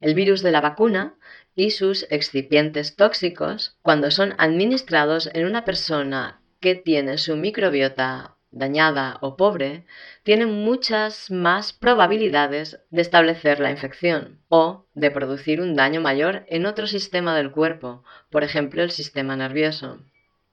El 0.00 0.14
virus 0.14 0.42
de 0.42 0.52
la 0.52 0.62
vacuna 0.62 1.16
y 1.54 1.70
sus 1.70 2.06
excipientes 2.10 2.96
tóxicos, 2.96 3.76
cuando 3.82 4.10
son 4.10 4.34
administrados 4.38 5.28
en 5.34 5.44
una 5.44 5.64
persona 5.64 6.40
que 6.60 6.76
tiene 6.76 7.18
su 7.18 7.36
microbiota 7.36 8.37
dañada 8.50 9.18
o 9.20 9.36
pobre, 9.36 9.84
tienen 10.22 10.64
muchas 10.64 11.30
más 11.30 11.72
probabilidades 11.72 12.80
de 12.90 13.02
establecer 13.02 13.60
la 13.60 13.70
infección 13.70 14.40
o 14.48 14.86
de 14.94 15.10
producir 15.10 15.60
un 15.60 15.74
daño 15.74 16.00
mayor 16.00 16.44
en 16.48 16.66
otro 16.66 16.86
sistema 16.86 17.36
del 17.36 17.50
cuerpo, 17.50 18.04
por 18.30 18.44
ejemplo 18.44 18.82
el 18.82 18.90
sistema 18.90 19.36
nervioso. 19.36 20.00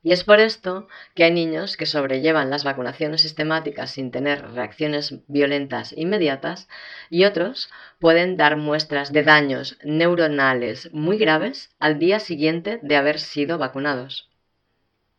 Y 0.05 0.11
es 0.11 0.23
por 0.23 0.39
esto 0.39 0.87
que 1.15 1.23
hay 1.23 1.31
niños 1.31 1.77
que 1.77 1.87
sobrellevan 1.87 2.51
las 2.51 2.63
vacunaciones 2.63 3.21
sistemáticas 3.21 3.89
sin 3.89 4.11
tener 4.11 4.51
reacciones 4.51 5.15
violentas 5.27 5.93
inmediatas 5.97 6.67
y 7.09 7.23
otros 7.23 7.71
pueden 7.99 8.37
dar 8.37 8.55
muestras 8.55 9.11
de 9.11 9.23
daños 9.23 9.79
neuronales 9.83 10.93
muy 10.93 11.17
graves 11.17 11.71
al 11.79 11.97
día 11.97 12.19
siguiente 12.19 12.79
de 12.83 12.97
haber 12.97 13.19
sido 13.19 13.57
vacunados. 13.57 14.29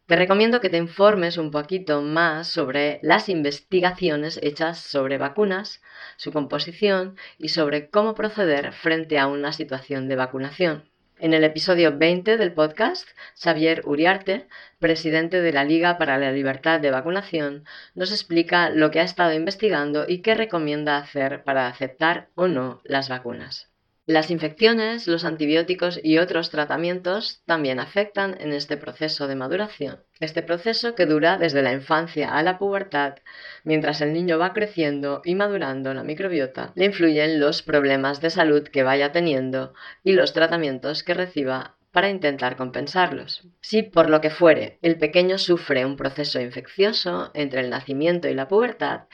Te 0.06 0.14
recomiendo 0.14 0.60
que 0.60 0.70
te 0.70 0.76
informes 0.76 1.36
un 1.36 1.50
poquito 1.50 2.00
más 2.00 2.46
sobre 2.46 3.00
las 3.02 3.28
investigaciones 3.28 4.38
hechas 4.40 4.78
sobre 4.78 5.18
vacunas, 5.18 5.82
su 6.16 6.32
composición 6.32 7.16
y 7.38 7.48
sobre 7.48 7.90
cómo 7.90 8.14
proceder 8.14 8.72
frente 8.72 9.18
a 9.18 9.26
una 9.26 9.52
situación 9.52 10.06
de 10.06 10.14
vacunación. 10.14 10.88
En 11.18 11.34
el 11.34 11.42
episodio 11.42 11.98
20 11.98 12.36
del 12.36 12.52
podcast, 12.52 13.08
Xavier 13.34 13.82
Uriarte, 13.84 14.46
presidente 14.78 15.40
de 15.40 15.52
la 15.52 15.64
Liga 15.64 15.98
para 15.98 16.18
la 16.18 16.30
Libertad 16.30 16.78
de 16.78 16.92
Vacunación, 16.92 17.64
nos 17.96 18.12
explica 18.12 18.70
lo 18.70 18.92
que 18.92 19.00
ha 19.00 19.04
estado 19.04 19.32
investigando 19.32 20.04
y 20.06 20.18
qué 20.18 20.36
recomienda 20.36 20.98
hacer 20.98 21.42
para 21.42 21.66
aceptar 21.66 22.28
o 22.36 22.46
no 22.46 22.80
las 22.84 23.08
vacunas. 23.08 23.72
Las 24.08 24.30
infecciones, 24.30 25.08
los 25.08 25.24
antibióticos 25.24 25.98
y 26.00 26.18
otros 26.18 26.50
tratamientos 26.50 27.42
también 27.44 27.80
afectan 27.80 28.36
en 28.38 28.52
este 28.52 28.76
proceso 28.76 29.26
de 29.26 29.34
maduración. 29.34 29.98
Este 30.20 30.42
proceso 30.42 30.94
que 30.94 31.06
dura 31.06 31.38
desde 31.38 31.60
la 31.60 31.72
infancia 31.72 32.30
a 32.30 32.44
la 32.44 32.56
pubertad, 32.56 33.16
mientras 33.64 34.00
el 34.00 34.12
niño 34.12 34.38
va 34.38 34.52
creciendo 34.52 35.22
y 35.24 35.34
madurando 35.34 35.92
la 35.92 36.04
microbiota, 36.04 36.70
le 36.76 36.84
influyen 36.84 37.40
los 37.40 37.62
problemas 37.62 38.20
de 38.20 38.30
salud 38.30 38.62
que 38.62 38.84
vaya 38.84 39.10
teniendo 39.10 39.74
y 40.04 40.12
los 40.12 40.32
tratamientos 40.32 41.02
que 41.02 41.14
reciba 41.14 41.74
para 41.90 42.08
intentar 42.08 42.54
compensarlos. 42.54 43.42
Si 43.60 43.82
por 43.82 44.08
lo 44.08 44.20
que 44.20 44.30
fuere 44.30 44.78
el 44.82 44.98
pequeño 44.98 45.36
sufre 45.36 45.84
un 45.84 45.96
proceso 45.96 46.40
infeccioso 46.40 47.32
entre 47.34 47.58
el 47.58 47.70
nacimiento 47.70 48.28
y 48.28 48.34
la 48.34 48.46
pubertad, 48.46 49.08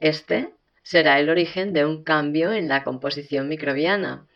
este 0.00 0.52
será 0.82 1.20
el 1.20 1.30
origen 1.30 1.72
de 1.72 1.84
un 1.84 2.02
cambio 2.02 2.50
en 2.50 2.66
la 2.66 2.82
composición 2.82 3.46
microbiana 3.46 4.26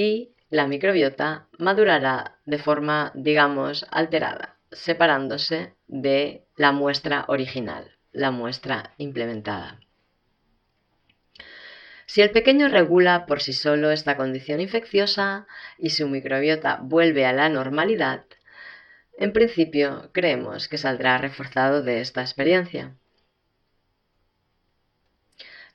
y 0.00 0.32
la 0.48 0.66
microbiota 0.66 1.46
madurará 1.58 2.38
de 2.46 2.56
forma, 2.56 3.12
digamos, 3.14 3.86
alterada, 3.90 4.56
separándose 4.72 5.74
de 5.88 6.46
la 6.56 6.72
muestra 6.72 7.26
original, 7.28 7.84
la 8.10 8.30
muestra 8.30 8.94
implementada. 8.96 9.78
Si 12.06 12.22
el 12.22 12.30
pequeño 12.30 12.68
regula 12.68 13.26
por 13.26 13.42
sí 13.42 13.52
solo 13.52 13.90
esta 13.90 14.16
condición 14.16 14.62
infecciosa 14.62 15.46
y 15.78 15.90
su 15.90 16.08
microbiota 16.08 16.78
vuelve 16.82 17.26
a 17.26 17.34
la 17.34 17.50
normalidad, 17.50 18.24
en 19.18 19.34
principio 19.34 20.08
creemos 20.12 20.66
que 20.68 20.78
saldrá 20.78 21.18
reforzado 21.18 21.82
de 21.82 22.00
esta 22.00 22.22
experiencia. 22.22 22.96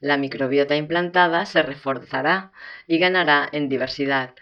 La 0.06 0.18
microbiota 0.18 0.76
implantada 0.76 1.48
se 1.48 1.64
reforzará 1.64 2.52
y 2.86 3.00
ganará 3.00 3.50
en 3.52 3.70
diversidad, 3.70 4.36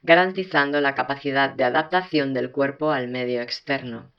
garantizando 0.00 0.80
la 0.80 0.94
capacidad 0.94 1.50
de 1.50 1.64
adaptación 1.64 2.32
del 2.34 2.52
cuerpo 2.52 2.92
al 2.92 3.08
medio 3.08 3.42
externo. 3.42 4.12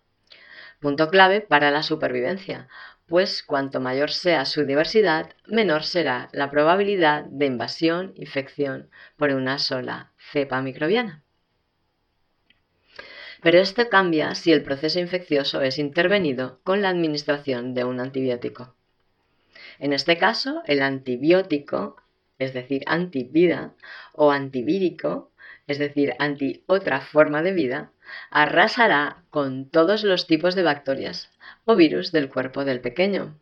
Punto 0.82 1.10
clave 1.10 1.40
para 1.40 1.72
la 1.72 1.84
supervivencia, 1.84 2.68
pues 3.08 3.44
cuanto 3.44 3.80
mayor 3.80 4.12
sea 4.12 4.44
su 4.44 4.66
diversidad, 4.66 5.30
menor 5.48 5.86
será 5.86 6.28
la 6.34 6.52
probabilidad 6.52 7.24
de 7.24 7.46
invasión, 7.46 8.12
infección 8.18 8.90
por 9.16 9.30
una 9.30 9.58
sola 9.58 10.12
cepa 10.18 10.62
microbiana. 10.62 11.24
Pero 13.42 13.60
esto 13.60 13.88
cambia 13.88 14.36
si 14.36 14.52
el 14.52 14.64
proceso 14.64 15.00
infeccioso 15.00 15.62
es 15.62 15.80
intervenido 15.80 16.60
con 16.66 16.82
la 16.82 16.90
administración 16.90 17.74
de 17.74 17.86
un 17.86 18.02
antibiótico. 18.02 18.76
En 19.80 19.94
este 19.94 20.18
caso, 20.18 20.62
el 20.66 20.82
antibiótico, 20.82 21.96
es 22.38 22.54
decir, 22.54 22.84
antivida, 22.86 23.74
o 24.14 24.32
antivírico, 24.32 25.32
es 25.68 25.80
decir, 25.80 26.16
anti 26.20 26.64
otra 26.68 27.00
forma 27.00 27.42
de 27.42 27.54
vida, 27.54 27.92
arrasará 28.30 29.24
con 29.30 29.70
todos 29.70 30.04
los 30.04 30.28
tipos 30.28 30.56
de 30.56 30.64
bacterias 30.64 31.32
o 31.66 31.76
virus 31.76 32.12
del 32.12 32.30
cuerpo 32.30 32.66
del 32.66 32.82
pequeño. 32.82 33.36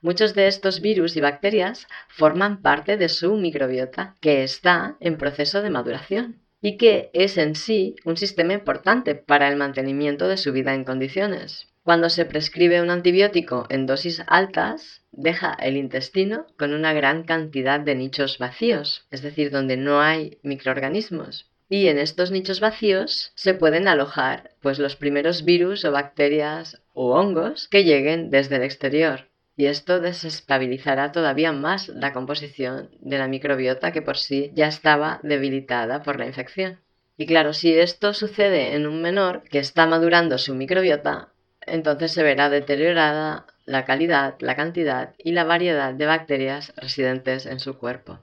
Muchos 0.00 0.34
de 0.34 0.48
estos 0.48 0.80
virus 0.80 1.16
y 1.16 1.20
bacterias 1.20 1.86
forman 2.08 2.60
parte 2.60 2.96
de 2.96 3.08
su 3.08 3.36
microbiota, 3.36 4.16
que 4.20 4.42
está 4.42 4.96
en 5.00 5.16
proceso 5.16 5.62
de 5.62 5.70
maduración 5.70 6.40
y 6.60 6.76
que 6.76 7.10
es 7.12 7.38
en 7.38 7.54
sí 7.54 7.96
un 8.04 8.16
sistema 8.16 8.54
importante 8.54 9.14
para 9.14 9.48
el 9.48 9.56
mantenimiento 9.56 10.28
de 10.28 10.36
su 10.36 10.52
vida 10.52 10.74
en 10.74 10.84
condiciones. 10.84 11.68
Cuando 11.82 12.08
se 12.08 12.24
prescribe 12.24 12.80
un 12.80 12.90
antibiótico 12.90 13.66
en 13.68 13.84
dosis 13.84 14.22
altas, 14.26 15.03
deja 15.16 15.54
el 15.54 15.76
intestino 15.76 16.46
con 16.58 16.72
una 16.72 16.92
gran 16.92 17.24
cantidad 17.24 17.80
de 17.80 17.94
nichos 17.94 18.38
vacíos, 18.38 19.06
es 19.10 19.22
decir, 19.22 19.50
donde 19.50 19.76
no 19.76 20.00
hay 20.00 20.38
microorganismos. 20.42 21.50
Y 21.68 21.88
en 21.88 21.98
estos 21.98 22.30
nichos 22.30 22.60
vacíos 22.60 23.32
se 23.34 23.54
pueden 23.54 23.88
alojar 23.88 24.52
pues 24.60 24.78
los 24.78 24.96
primeros 24.96 25.44
virus 25.44 25.84
o 25.84 25.92
bacterias 25.92 26.82
o 26.92 27.14
hongos 27.14 27.68
que 27.68 27.84
lleguen 27.84 28.30
desde 28.30 28.56
el 28.56 28.62
exterior. 28.62 29.28
Y 29.56 29.66
esto 29.66 30.00
desestabilizará 30.00 31.12
todavía 31.12 31.52
más 31.52 31.88
la 31.88 32.12
composición 32.12 32.90
de 33.00 33.18
la 33.18 33.28
microbiota 33.28 33.92
que 33.92 34.02
por 34.02 34.18
sí 34.18 34.50
ya 34.54 34.66
estaba 34.66 35.20
debilitada 35.22 36.02
por 36.02 36.18
la 36.18 36.26
infección. 36.26 36.80
Y 37.16 37.26
claro, 37.26 37.52
si 37.52 37.72
esto 37.72 38.12
sucede 38.12 38.74
en 38.74 38.86
un 38.86 39.00
menor 39.00 39.42
que 39.44 39.60
está 39.60 39.86
madurando 39.86 40.38
su 40.38 40.54
microbiota, 40.54 41.28
entonces 41.60 42.12
se 42.12 42.24
verá 42.24 42.50
deteriorada 42.50 43.46
la 43.64 43.84
calidad, 43.84 44.36
la 44.40 44.56
cantidad 44.56 45.14
y 45.18 45.32
la 45.32 45.44
variedad 45.44 45.94
de 45.94 46.06
bacterias 46.06 46.72
residentes 46.76 47.46
en 47.46 47.60
su 47.60 47.78
cuerpo. 47.78 48.20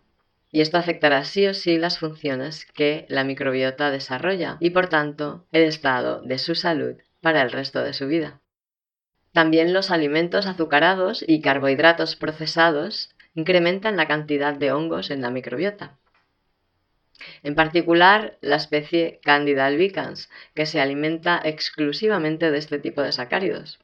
Y 0.52 0.62
esto 0.62 0.78
afectará 0.78 1.24
sí 1.24 1.48
o 1.48 1.54
sí 1.54 1.78
las 1.78 2.00
funciones 2.00 2.66
que 2.66 3.06
la 3.10 3.24
microbiota 3.24 3.90
desarrolla 3.90 4.58
y 4.60 4.72
por 4.72 4.88
tanto 4.88 5.46
el 5.52 5.64
estado 5.64 6.22
de 6.22 6.38
su 6.38 6.56
salud 6.56 6.96
para 7.22 7.42
el 7.42 7.52
resto 7.52 7.84
de 7.84 7.94
su 7.94 8.08
vida. 8.08 8.42
También 9.32 9.74
los 9.74 9.92
alimentos 9.92 10.46
azucarados 10.46 11.24
y 11.26 11.42
carbohidratos 11.42 12.16
procesados 12.18 13.16
incrementan 13.34 13.96
la 13.96 14.08
cantidad 14.08 14.54
de 14.54 14.74
hongos 14.74 15.10
en 15.10 15.22
la 15.22 15.30
microbiota 15.30 15.98
en 17.44 17.56
particular 17.56 18.38
la 18.42 18.56
especie 18.56 19.20
Candida 19.24 19.66
albicans, 19.66 20.30
que 20.54 20.66
se 20.66 20.80
alimenta 20.80 21.40
exclusivamente 21.44 22.52
de 22.52 22.58
este 22.58 22.80
tipo 22.80 23.02
de 23.02 23.12
sacáridos. 23.12 23.80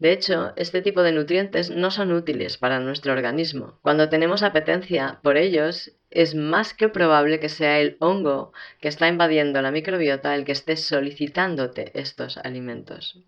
De 0.00 0.12
hecho, 0.12 0.54
este 0.56 0.80
tipo 0.80 1.02
de 1.02 1.12
nutrientes 1.12 1.68
no 1.68 1.90
son 1.90 2.10
útiles 2.12 2.56
para 2.56 2.80
nuestro 2.80 3.12
organismo. 3.12 3.78
Cuando 3.82 4.08
tenemos 4.08 4.42
apetencia 4.42 5.20
por 5.22 5.36
ellos, 5.36 5.92
es 6.10 6.34
más 6.34 6.72
que 6.72 6.88
probable 6.88 7.38
que 7.38 7.50
sea 7.50 7.78
el 7.80 7.98
hongo 8.00 8.54
que 8.80 8.88
está 8.88 9.08
invadiendo 9.08 9.60
la 9.60 9.70
microbiota 9.70 10.34
el 10.34 10.46
que 10.46 10.52
esté 10.52 10.76
solicitándote 10.76 11.92
estos 12.00 12.38
alimentos. 12.38 13.20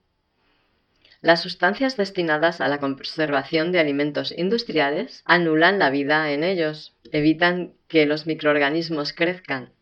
Las 1.21 1.43
sustancias 1.43 1.99
destinadas 1.99 2.63
a 2.63 2.69
la 2.69 2.81
conservación 2.81 3.71
de 3.71 3.79
alimentos 3.79 4.33
industriales 4.37 5.23
anulan 5.27 5.79
la 5.79 5.91
vida 5.91 6.33
en 6.33 6.43
ellos, 6.43 6.97
evitan 7.13 7.75
que 7.87 8.07
los 8.07 8.27
microorganismos 8.27 9.13
crezcan, 9.13 9.73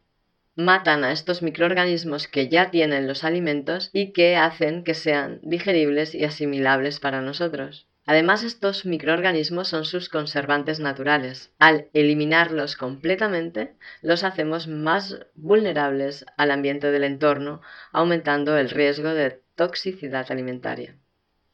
matan 0.64 1.04
a 1.04 1.12
estos 1.12 1.42
microorganismos 1.42 2.28
que 2.28 2.48
ya 2.48 2.70
tienen 2.70 3.06
los 3.08 3.24
alimentos 3.24 3.90
y 3.92 4.12
que 4.12 4.36
hacen 4.36 4.84
que 4.84 4.94
sean 4.94 5.40
digeribles 5.42 6.14
y 6.14 6.24
asimilables 6.24 7.00
para 7.00 7.20
nosotros. 7.20 7.86
Además, 8.06 8.42
estos 8.42 8.86
microorganismos 8.86 9.68
son 9.68 9.84
sus 9.84 10.08
conservantes 10.08 10.80
naturales. 10.80 11.52
Al 11.58 11.88
eliminarlos 11.92 12.74
completamente, 12.76 13.74
los 14.02 14.24
hacemos 14.24 14.66
más 14.66 15.20
vulnerables 15.34 16.26
al 16.36 16.50
ambiente 16.50 16.90
del 16.90 17.04
entorno, 17.04 17.60
aumentando 17.92 18.56
el 18.56 18.70
riesgo 18.70 19.10
de 19.10 19.40
toxicidad 19.54 20.26
alimentaria. 20.30 20.96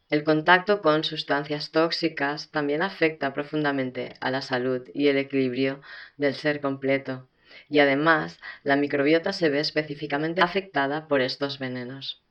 El 0.08 0.22
contacto 0.22 0.82
con 0.82 1.02
sustancias 1.02 1.72
tóxicas 1.72 2.50
también 2.52 2.80
afecta 2.80 3.34
profundamente 3.34 4.14
a 4.20 4.30
la 4.30 4.40
salud 4.40 4.82
y 4.94 5.08
el 5.08 5.18
equilibrio 5.18 5.80
del 6.16 6.34
ser 6.34 6.60
completo, 6.60 7.28
y 7.68 7.80
además 7.80 8.38
la 8.62 8.76
microbiota 8.76 9.32
se 9.32 9.48
ve 9.48 9.60
específicamente 9.60 10.40
afectada 10.40 11.08
por 11.08 11.20
estos 11.20 11.58
venenos. 11.58 12.22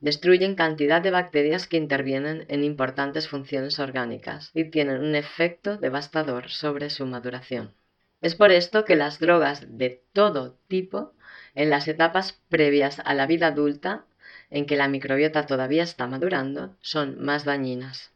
Destruyen 0.00 0.54
cantidad 0.54 1.02
de 1.02 1.10
bacterias 1.10 1.66
que 1.66 1.76
intervienen 1.76 2.44
en 2.48 2.62
importantes 2.62 3.28
funciones 3.28 3.80
orgánicas 3.80 4.50
y 4.54 4.64
tienen 4.64 5.00
un 5.00 5.16
efecto 5.16 5.76
devastador 5.76 6.50
sobre 6.50 6.88
su 6.90 7.04
maduración. 7.04 7.74
Es 8.20 8.34
por 8.34 8.52
esto 8.52 8.84
que 8.84 8.96
las 8.96 9.18
drogas 9.18 9.64
de 9.68 10.02
todo 10.12 10.56
tipo 10.68 11.14
en 11.54 11.70
las 11.70 11.88
etapas 11.88 12.40
previas 12.48 13.00
a 13.04 13.14
la 13.14 13.26
vida 13.26 13.48
adulta 13.48 14.04
en 14.50 14.66
que 14.66 14.76
la 14.76 14.88
microbiota 14.88 15.46
todavía 15.46 15.82
está 15.82 16.06
madurando 16.06 16.76
son 16.80 17.20
más 17.22 17.44
dañinas. 17.44 18.12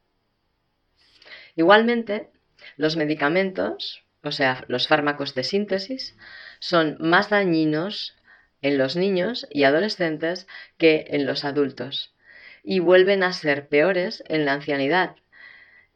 Igualmente, 1.57 2.31
los 2.77 2.97
medicamentos, 2.97 4.05
o 4.23 4.31
sea, 4.31 4.65
los 4.69 4.89
fármacos 4.89 5.35
de 5.35 5.45
síntesis, 5.45 6.17
son 6.63 6.97
más 7.01 7.29
dañinos 7.29 8.15
en 8.61 8.79
los 8.79 8.95
niños 8.95 9.49
y 9.51 9.65
adolescentes 9.65 10.47
que 10.79 11.07
en 11.09 11.27
los 11.27 11.45
adultos 11.45 12.15
y 12.63 12.79
vuelven 12.79 13.25
a 13.25 13.33
ser 13.33 13.67
peores 13.67 14.23
en 14.29 14.45
la 14.45 14.53
ancianidad, 14.53 15.17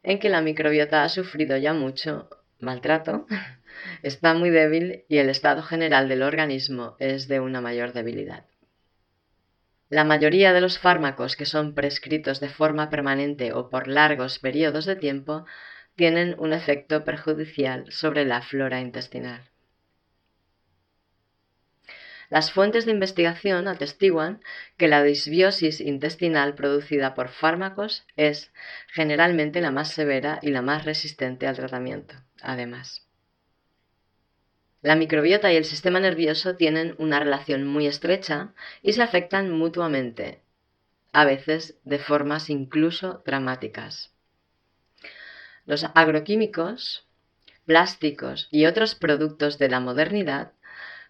en 0.03 0.19
que 0.19 0.27
la 0.27 0.41
microbiota 0.41 1.05
ha 1.05 1.09
sufrido 1.09 1.55
ya 1.55 1.73
mucho 1.73 2.29
maltrato, 2.59 3.27
está 4.03 4.33
muy 4.33 4.49
débil 4.49 5.05
y 5.07 5.19
el 5.19 5.29
estado 5.29 5.63
general 5.63 6.09
del 6.09 6.21
organismo 6.21 6.97
es 6.99 7.29
de 7.29 7.39
una 7.39 7.61
mayor 7.61 7.93
debilidad. 7.93 8.43
La 9.87 10.03
mayoría 10.03 10.51
de 10.51 10.59
los 10.59 10.79
fármacos 10.79 11.37
que 11.37 11.45
son 11.45 11.75
prescritos 11.75 12.41
de 12.41 12.49
forma 12.49 12.89
permanente 12.89 13.53
o 13.53 13.69
por 13.69 13.87
largos 13.87 14.39
periodos 14.39 14.83
de 14.83 14.97
tiempo 14.97 15.45
tienen 15.95 16.35
un 16.37 16.51
efecto 16.51 17.05
perjudicial 17.05 17.89
sobre 17.89 18.25
la 18.25 18.41
flora 18.41 18.81
intestinal. 18.81 19.49
Las 22.29 22.51
fuentes 22.51 22.85
de 22.85 22.91
investigación 22.91 23.67
atestiguan 23.69 24.41
que 24.75 24.89
la 24.89 25.01
disbiosis 25.01 25.79
intestinal 25.79 26.55
producida 26.55 27.13
por 27.13 27.29
fármacos 27.29 28.05
es 28.17 28.51
generalmente 28.87 29.61
la 29.61 29.71
más 29.71 29.91
severa 29.91 30.39
y 30.41 30.49
la 30.49 30.61
más 30.61 30.83
resistente 30.83 31.47
al 31.47 31.55
tratamiento, 31.55 32.15
además. 32.41 33.07
La 34.81 34.95
microbiota 34.95 35.51
y 35.51 35.55
el 35.55 35.65
sistema 35.65 35.99
nervioso 35.99 36.55
tienen 36.55 36.95
una 36.97 37.19
relación 37.19 37.65
muy 37.65 37.87
estrecha 37.87 38.53
y 38.81 38.93
se 38.93 39.01
afectan 39.01 39.51
mutuamente, 39.51 40.41
a 41.13 41.25
veces 41.25 41.79
de 41.83 41.97
formas 41.97 42.49
incluso 42.49 43.23
dramáticas. 43.25 44.13
Los 45.65 45.85
agroquímicos, 45.95 47.07
plásticos 47.65 48.47
y 48.51 48.65
otros 48.65 48.95
productos 48.95 49.57
de 49.57 49.69
la 49.69 49.79
modernidad 49.79 50.51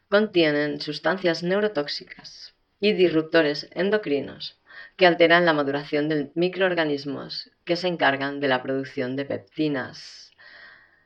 contienen 0.10 0.80
sustancias 0.80 1.44
neurotóxicas 1.44 2.56
y 2.80 2.94
disruptores 2.94 3.70
endocrinos 3.72 4.60
que 4.96 5.06
alteran 5.06 5.46
la 5.46 5.54
maduración 5.54 6.10
de 6.10 6.32
microorganismos 6.36 7.52
que 7.66 7.76
se 7.76 7.88
encargan 7.88 8.40
de 8.40 8.48
la 8.48 8.62
producción 8.64 9.16
de 9.16 9.26
peptinas, 9.26 10.32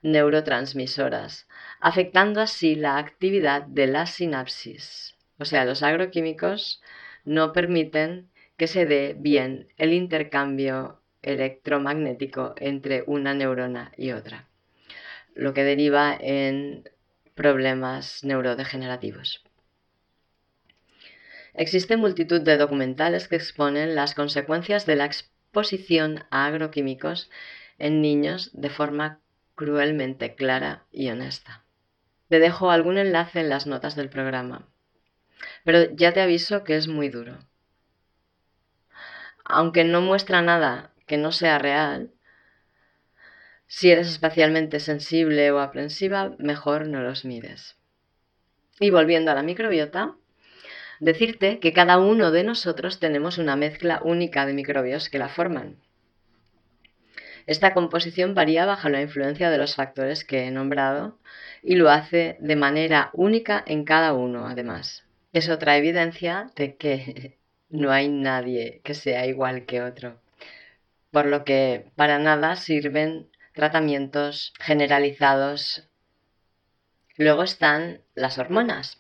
neurotransmisoras, 0.01 1.47
afectando 1.79 2.41
así 2.41 2.75
la 2.75 2.97
actividad 2.97 3.63
de 3.63 3.87
la 3.87 4.05
sinapsis. 4.05 5.15
O 5.39 5.45
sea, 5.45 5.65
los 5.65 5.83
agroquímicos 5.83 6.81
no 7.25 7.53
permiten 7.53 8.29
que 8.57 8.67
se 8.67 8.85
dé 8.85 9.15
bien 9.17 9.67
el 9.77 9.93
intercambio 9.93 11.01
electromagnético 11.21 12.53
entre 12.57 13.03
una 13.07 13.33
neurona 13.33 13.91
y 13.97 14.11
otra, 14.11 14.47
lo 15.33 15.53
que 15.53 15.63
deriva 15.63 16.15
en 16.19 16.83
problemas 17.41 18.23
neurodegenerativos. 18.23 19.43
Existe 21.55 21.97
multitud 21.97 22.39
de 22.39 22.55
documentales 22.57 23.27
que 23.27 23.35
exponen 23.35 23.95
las 23.95 24.13
consecuencias 24.13 24.85
de 24.85 24.95
la 24.95 25.05
exposición 25.05 26.23
a 26.29 26.45
agroquímicos 26.45 27.31
en 27.79 27.99
niños 27.99 28.51
de 28.53 28.69
forma 28.69 29.21
cruelmente 29.55 30.35
clara 30.35 30.85
y 30.91 31.09
honesta. 31.09 31.63
Te 32.29 32.37
dejo 32.37 32.69
algún 32.69 32.99
enlace 32.99 33.39
en 33.39 33.49
las 33.49 33.65
notas 33.65 33.95
del 33.95 34.09
programa, 34.09 34.67
pero 35.63 35.89
ya 35.95 36.13
te 36.13 36.21
aviso 36.21 36.63
que 36.63 36.77
es 36.77 36.87
muy 36.87 37.09
duro. 37.09 37.39
Aunque 39.45 39.83
no 39.83 40.01
muestra 40.01 40.43
nada 40.43 40.91
que 41.07 41.17
no 41.17 41.31
sea 41.31 41.57
real, 41.57 42.11
si 43.73 43.89
eres 43.89 44.09
especialmente 44.09 44.81
sensible 44.81 45.49
o 45.49 45.59
aprensiva, 45.59 46.35
mejor 46.39 46.87
no 46.87 46.99
los 47.01 47.23
mires. 47.23 47.77
Y 48.81 48.89
volviendo 48.89 49.31
a 49.31 49.33
la 49.33 49.43
microbiota, 49.43 50.15
decirte 50.99 51.59
que 51.59 51.71
cada 51.71 51.97
uno 51.97 52.31
de 52.31 52.43
nosotros 52.43 52.99
tenemos 52.99 53.37
una 53.37 53.55
mezcla 53.55 54.01
única 54.03 54.45
de 54.45 54.51
microbios 54.51 55.09
que 55.09 55.19
la 55.19 55.29
forman. 55.29 55.77
Esta 57.47 57.73
composición 57.73 58.35
varía 58.35 58.65
bajo 58.65 58.89
la 58.89 59.01
influencia 59.01 59.49
de 59.49 59.57
los 59.57 59.75
factores 59.75 60.25
que 60.25 60.47
he 60.47 60.51
nombrado 60.51 61.17
y 61.63 61.75
lo 61.75 61.89
hace 61.89 62.35
de 62.41 62.57
manera 62.57 63.09
única 63.13 63.63
en 63.65 63.85
cada 63.85 64.11
uno, 64.11 64.47
además. 64.47 65.05
Es 65.31 65.47
otra 65.47 65.77
evidencia 65.77 66.51
de 66.57 66.75
que 66.75 67.37
no 67.69 67.89
hay 67.89 68.09
nadie 68.09 68.81
que 68.83 68.95
sea 68.95 69.25
igual 69.27 69.65
que 69.65 69.81
otro, 69.81 70.19
por 71.09 71.25
lo 71.25 71.45
que 71.45 71.85
para 71.95 72.19
nada 72.19 72.57
sirven 72.57 73.30
tratamientos 73.53 74.53
generalizados 74.59 75.87
Luego 77.17 77.43
están 77.43 78.01
las 78.15 78.39
hormonas, 78.39 78.99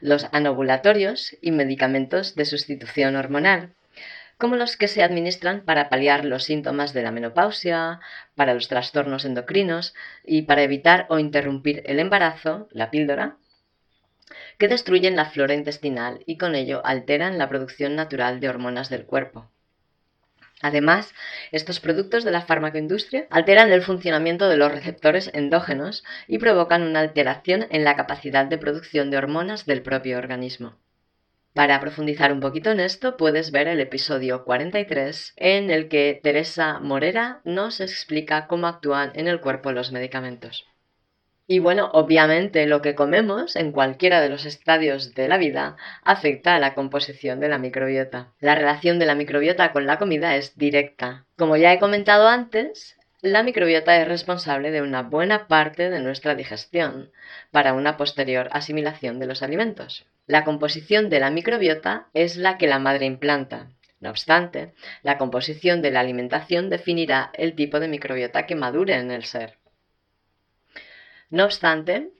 los 0.00 0.26
anovulatorios 0.32 1.36
y 1.40 1.50
medicamentos 1.50 2.34
de 2.34 2.44
sustitución 2.44 3.16
hormonal, 3.16 3.74
como 4.38 4.56
los 4.56 4.76
que 4.76 4.86
se 4.86 5.02
administran 5.02 5.62
para 5.62 5.88
paliar 5.88 6.24
los 6.24 6.44
síntomas 6.44 6.92
de 6.92 7.02
la 7.02 7.10
menopausia, 7.10 8.00
para 8.34 8.54
los 8.54 8.68
trastornos 8.68 9.24
endocrinos 9.24 9.94
y 10.24 10.42
para 10.42 10.62
evitar 10.62 11.06
o 11.08 11.18
interrumpir 11.18 11.82
el 11.86 12.00
embarazo, 12.00 12.68
la 12.70 12.90
píldora, 12.90 13.36
que 14.58 14.68
destruyen 14.68 15.16
la 15.16 15.24
flora 15.24 15.54
intestinal 15.54 16.22
y 16.26 16.38
con 16.38 16.54
ello 16.54 16.82
alteran 16.84 17.38
la 17.38 17.48
producción 17.48 17.96
natural 17.96 18.40
de 18.40 18.48
hormonas 18.48 18.90
del 18.90 19.06
cuerpo. 19.06 19.48
Además, 20.60 21.14
estos 21.52 21.78
productos 21.78 22.24
de 22.24 22.32
la 22.32 22.42
farmacoindustria 22.42 23.26
alteran 23.30 23.70
el 23.70 23.82
funcionamiento 23.82 24.48
de 24.48 24.56
los 24.56 24.72
receptores 24.72 25.30
endógenos 25.32 26.04
y 26.26 26.38
provocan 26.38 26.82
una 26.82 27.00
alteración 27.00 27.66
en 27.70 27.84
la 27.84 27.94
capacidad 27.94 28.46
de 28.46 28.58
producción 28.58 29.10
de 29.10 29.18
hormonas 29.18 29.66
del 29.66 29.82
propio 29.82 30.18
organismo. 30.18 30.76
Para 31.54 31.80
profundizar 31.80 32.32
un 32.32 32.40
poquito 32.40 32.70
en 32.70 32.80
esto, 32.80 33.16
puedes 33.16 33.50
ver 33.50 33.68
el 33.68 33.80
episodio 33.80 34.44
43 34.44 35.34
en 35.36 35.70
el 35.70 35.88
que 35.88 36.20
Teresa 36.22 36.78
Morera 36.80 37.40
nos 37.44 37.80
explica 37.80 38.46
cómo 38.46 38.66
actúan 38.66 39.12
en 39.14 39.28
el 39.28 39.40
cuerpo 39.40 39.72
los 39.72 39.90
medicamentos. 39.92 40.66
Y 41.50 41.60
bueno, 41.60 41.88
obviamente 41.94 42.66
lo 42.66 42.82
que 42.82 42.94
comemos 42.94 43.56
en 43.56 43.72
cualquiera 43.72 44.20
de 44.20 44.28
los 44.28 44.44
estadios 44.44 45.14
de 45.14 45.28
la 45.28 45.38
vida 45.38 45.78
afecta 46.04 46.54
a 46.54 46.58
la 46.58 46.74
composición 46.74 47.40
de 47.40 47.48
la 47.48 47.56
microbiota. 47.56 48.34
La 48.38 48.54
relación 48.54 48.98
de 48.98 49.06
la 49.06 49.14
microbiota 49.14 49.72
con 49.72 49.86
la 49.86 49.98
comida 49.98 50.36
es 50.36 50.58
directa. 50.58 51.24
Como 51.38 51.56
ya 51.56 51.72
he 51.72 51.78
comentado 51.78 52.28
antes, 52.28 52.98
la 53.22 53.42
microbiota 53.42 53.98
es 53.98 54.06
responsable 54.06 54.70
de 54.70 54.82
una 54.82 55.00
buena 55.00 55.48
parte 55.48 55.88
de 55.88 56.00
nuestra 56.00 56.34
digestión 56.34 57.12
para 57.50 57.72
una 57.72 57.96
posterior 57.96 58.50
asimilación 58.52 59.18
de 59.18 59.26
los 59.26 59.42
alimentos. 59.42 60.04
La 60.26 60.44
composición 60.44 61.08
de 61.08 61.20
la 61.20 61.30
microbiota 61.30 62.08
es 62.12 62.36
la 62.36 62.58
que 62.58 62.66
la 62.66 62.78
madre 62.78 63.06
implanta. 63.06 63.70
No 64.00 64.10
obstante, 64.10 64.74
la 65.02 65.16
composición 65.16 65.80
de 65.80 65.92
la 65.92 66.00
alimentación 66.00 66.68
definirá 66.68 67.30
el 67.32 67.54
tipo 67.54 67.80
de 67.80 67.88
microbiota 67.88 68.44
que 68.44 68.54
madure 68.54 68.94
en 68.94 69.10
el 69.10 69.24
ser. 69.24 69.57
No 71.30 71.44
obstante, 71.44 72.10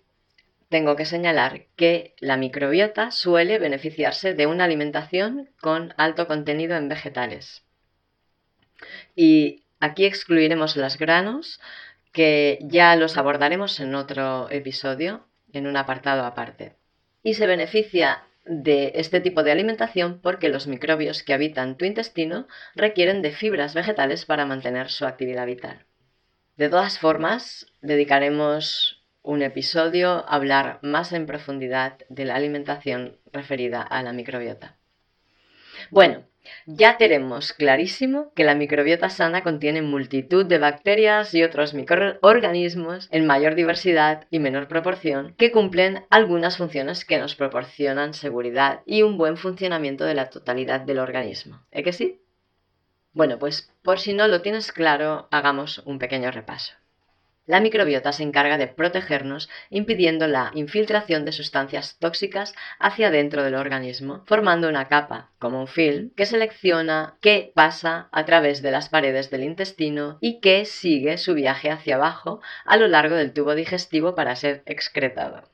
tengo 0.68 0.97
que 0.97 1.07
señalar 1.07 1.66
que 1.77 2.14
la 2.18 2.37
microbiota 2.37 3.11
suele 3.11 3.59
beneficiarse 3.59 4.35
de 4.35 4.47
una 4.47 4.64
alimentación 4.64 5.49
con 5.61 5.94
alto 5.97 6.27
contenido 6.27 6.77
en 6.77 6.88
vegetales. 6.88 7.64
Y 9.16 9.64
aquí 9.81 10.05
excluiremos 10.05 10.77
los 10.77 10.99
granos, 10.99 11.61
que 12.12 12.59
ya 12.62 12.97
los 12.97 13.16
abordaremos 13.16 13.81
en 13.81 13.94
otro 13.94 14.51
episodio, 14.51 15.27
en 15.53 15.66
un 15.66 15.77
apartado 15.77 16.25
aparte. 16.25 16.77
Y 17.23 17.35
se 17.35 17.47
beneficia 17.47 18.25
de 18.44 18.92
este 18.94 19.21
tipo 19.21 19.42
de 19.42 19.53
alimentación 19.53 20.21
porque 20.23 20.49
los 20.49 20.66
microbios 20.66 21.23
que 21.23 21.35
habitan 21.35 21.77
tu 21.77 21.85
intestino 21.85 22.47
requieren 22.75 23.23
de 23.23 23.33
fibras 23.33 23.75
vegetales 23.75 24.25
para 24.25 24.47
mantener 24.47 24.90
su 24.90 25.07
actividad 25.07 25.47
vital. 25.47 25.85
De 26.57 26.68
todas 26.68 26.99
formas, 26.99 27.66
dedicaremos 27.83 28.98
un 29.29 29.43
episodio 29.43 30.25
hablar 30.27 30.79
más 30.81 31.12
en 31.12 31.27
profundidad 31.27 31.99
de 32.09 32.25
la 32.25 32.35
alimentación 32.35 33.19
referida 33.31 33.83
a 33.83 34.03
la 34.03 34.14
microbiota. 34.14 34.79
Bueno, 35.91 36.25
ya 36.64 36.97
tenemos 36.97 37.53
clarísimo 37.53 38.33
que 38.35 38.45
la 38.45 38.55
microbiota 38.55 39.11
sana 39.11 39.43
contiene 39.43 39.83
multitud 39.83 40.47
de 40.47 40.57
bacterias 40.57 41.35
y 41.35 41.43
otros 41.43 41.75
microorganismos 41.75 43.09
en 43.11 43.27
mayor 43.27 43.55
diversidad 43.55 44.27
y 44.31 44.38
menor 44.38 44.67
proporción 44.67 45.35
que 45.37 45.53
cumplen 45.53 46.07
algunas 46.09 46.57
funciones 46.57 47.05
que 47.05 47.19
nos 47.19 47.35
proporcionan 47.35 48.14
seguridad 48.14 48.81
y 48.87 49.03
un 49.03 49.19
buen 49.19 49.37
funcionamiento 49.37 50.07
de 50.07 50.14
la 50.14 50.31
totalidad 50.31 50.81
del 50.81 51.01
organismo. 51.01 51.61
¿Eh 51.71 51.83
que 51.83 51.93
sí? 51.93 52.23
Bueno, 53.12 53.38
pues 53.38 53.71
por 53.83 53.99
si 53.99 54.14
no 54.14 54.27
lo 54.27 54.41
tienes 54.41 54.73
claro, 54.73 55.29
hagamos 55.31 55.83
un 55.85 55.99
pequeño 55.99 56.31
repaso. 56.31 56.73
La 57.49 57.61
microbiota 57.61 58.13
se 58.13 58.25
encarga 58.25 58.59
de 58.59 58.67
protegernos 58.67 59.49
impidiendo 59.71 60.29
la 60.29 60.51
infiltración 60.53 61.25
de 61.25 61.33
sustancias 61.33 61.97
tóxicas 61.99 62.55
hacia 62.79 63.11
dentro 63.11 63.43
del 63.43 63.55
organismo, 63.55 64.23
formando 64.27 64.69
una 64.69 64.87
capa, 64.89 65.31
como 65.39 65.59
un 65.59 65.67
film, 65.67 66.11
que 66.15 66.27
selecciona 66.27 67.17
qué 67.23 67.51
pasa 67.55 68.11
a 68.13 68.27
través 68.27 68.61
de 68.61 68.71
las 68.71 68.91
paredes 68.91 69.31
del 69.31 69.45
intestino 69.45 70.19
y 70.21 70.41
que 70.41 70.67
sigue 70.67 71.17
su 71.17 71.33
viaje 71.33 71.71
hacia 71.71 71.95
abajo 71.95 72.43
a 72.67 72.77
lo 72.77 72.87
largo 72.87 73.17
del 73.17 73.33
tubo 73.33 73.55
digestivo 73.55 74.15
para 74.15 74.37
ser 74.37 74.63
excretado. 74.67 75.49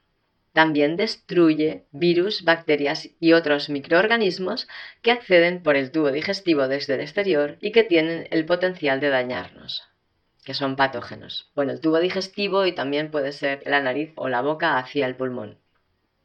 También 0.53 0.97
destruye 0.97 1.85
virus, 1.93 2.43
bacterias 2.43 3.09
y 3.21 3.35
otros 3.35 3.71
microorganismos 3.71 4.67
que 5.01 5.13
acceden 5.13 5.63
por 5.63 5.77
el 5.77 5.93
tubo 5.93 6.11
digestivo 6.11 6.67
desde 6.67 6.95
el 6.95 7.03
exterior 7.03 7.57
y 7.61 7.71
que 7.71 7.85
tienen 7.85 8.27
el 8.33 8.47
potencial 8.47 8.99
de 8.99 9.11
dañarnos 9.11 9.94
que 10.45 10.55
son 10.55 10.77
patógenos. 10.77 11.51
Bueno, 11.55 11.73
el 11.73 11.81
tubo 11.81 11.99
digestivo 11.99 12.67
y 12.67 12.73
también 12.73 13.11
puede 13.11 13.33
ser 13.33 13.63
la 13.67 13.81
nariz 13.81 14.13
o 14.17 14.29
la 14.29 14.43
boca 14.43 14.79
hacia 14.79 15.07
el 15.07 15.17
pulmón. 15.17 15.59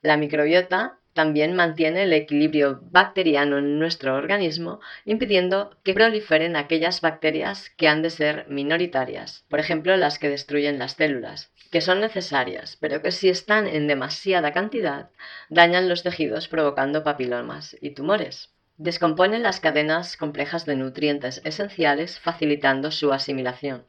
La 0.02 0.18
microbiota 0.18 1.00
también 1.14 1.56
mantiene 1.56 2.04
el 2.04 2.14
equilibrio 2.14 2.80
bacteriano 2.92 3.58
en 3.58 3.80
nuestro 3.80 4.16
organismo, 4.16 4.80
impidiendo 5.06 5.78
que 5.84 5.94
proliferen 5.94 6.56
aquellas 6.56 7.02
bacterias 7.02 7.70
que 7.72 7.88
han 7.88 8.02
de 8.02 8.10
ser 8.10 8.46
minoritarias, 8.48 9.44
por 9.50 9.60
ejemplo 9.60 9.98
las 9.98 10.20
que 10.20 10.30
destruyen 10.30 10.80
las 10.80 10.94
células, 10.94 11.52
que 11.72 11.82
son 11.82 12.00
necesarias, 12.00 12.78
pero 12.80 13.02
que 13.02 13.12
si 13.12 13.28
están 13.28 13.68
en 13.68 13.88
demasiada 13.88 14.54
cantidad 14.54 15.10
dañan 15.50 15.90
los 15.90 16.04
tejidos 16.04 16.48
provocando 16.48 17.04
papilomas 17.04 17.76
y 17.82 17.92
tumores. 17.92 18.54
Descomponen 18.78 19.44
las 19.44 19.60
cadenas 19.60 20.16
complejas 20.16 20.66
de 20.66 20.78
nutrientes 20.78 21.42
esenciales 21.44 22.18
facilitando 22.18 22.92
su 22.92 23.12
asimilación. 23.12 23.84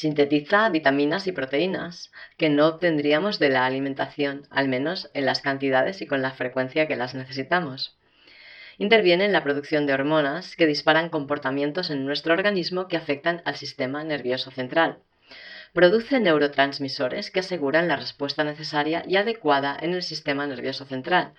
Sintetiza 0.00 0.66
vitaminas 0.70 1.26
y 1.26 1.32
proteínas 1.32 2.10
que 2.38 2.48
no 2.48 2.68
obtendríamos 2.68 3.38
de 3.38 3.50
la 3.50 3.66
alimentación, 3.66 4.46
al 4.48 4.66
menos 4.66 5.10
en 5.12 5.26
las 5.26 5.42
cantidades 5.42 6.00
y 6.00 6.06
con 6.06 6.22
la 6.22 6.30
frecuencia 6.30 6.88
que 6.88 6.96
las 6.96 7.14
necesitamos. 7.14 7.98
Interviene 8.78 9.26
en 9.26 9.34
la 9.34 9.44
producción 9.44 9.84
de 9.84 9.92
hormonas 9.92 10.56
que 10.56 10.66
disparan 10.66 11.10
comportamientos 11.10 11.90
en 11.90 12.06
nuestro 12.06 12.32
organismo 12.32 12.88
que 12.88 12.96
afectan 12.96 13.42
al 13.44 13.56
sistema 13.56 14.02
nervioso 14.02 14.50
central. 14.50 15.00
Produce 15.74 16.18
neurotransmisores 16.18 17.30
que 17.30 17.40
aseguran 17.40 17.86
la 17.86 17.96
respuesta 17.96 18.42
necesaria 18.42 19.04
y 19.06 19.16
adecuada 19.16 19.76
en 19.78 19.92
el 19.92 20.02
sistema 20.02 20.46
nervioso 20.46 20.86
central, 20.86 21.34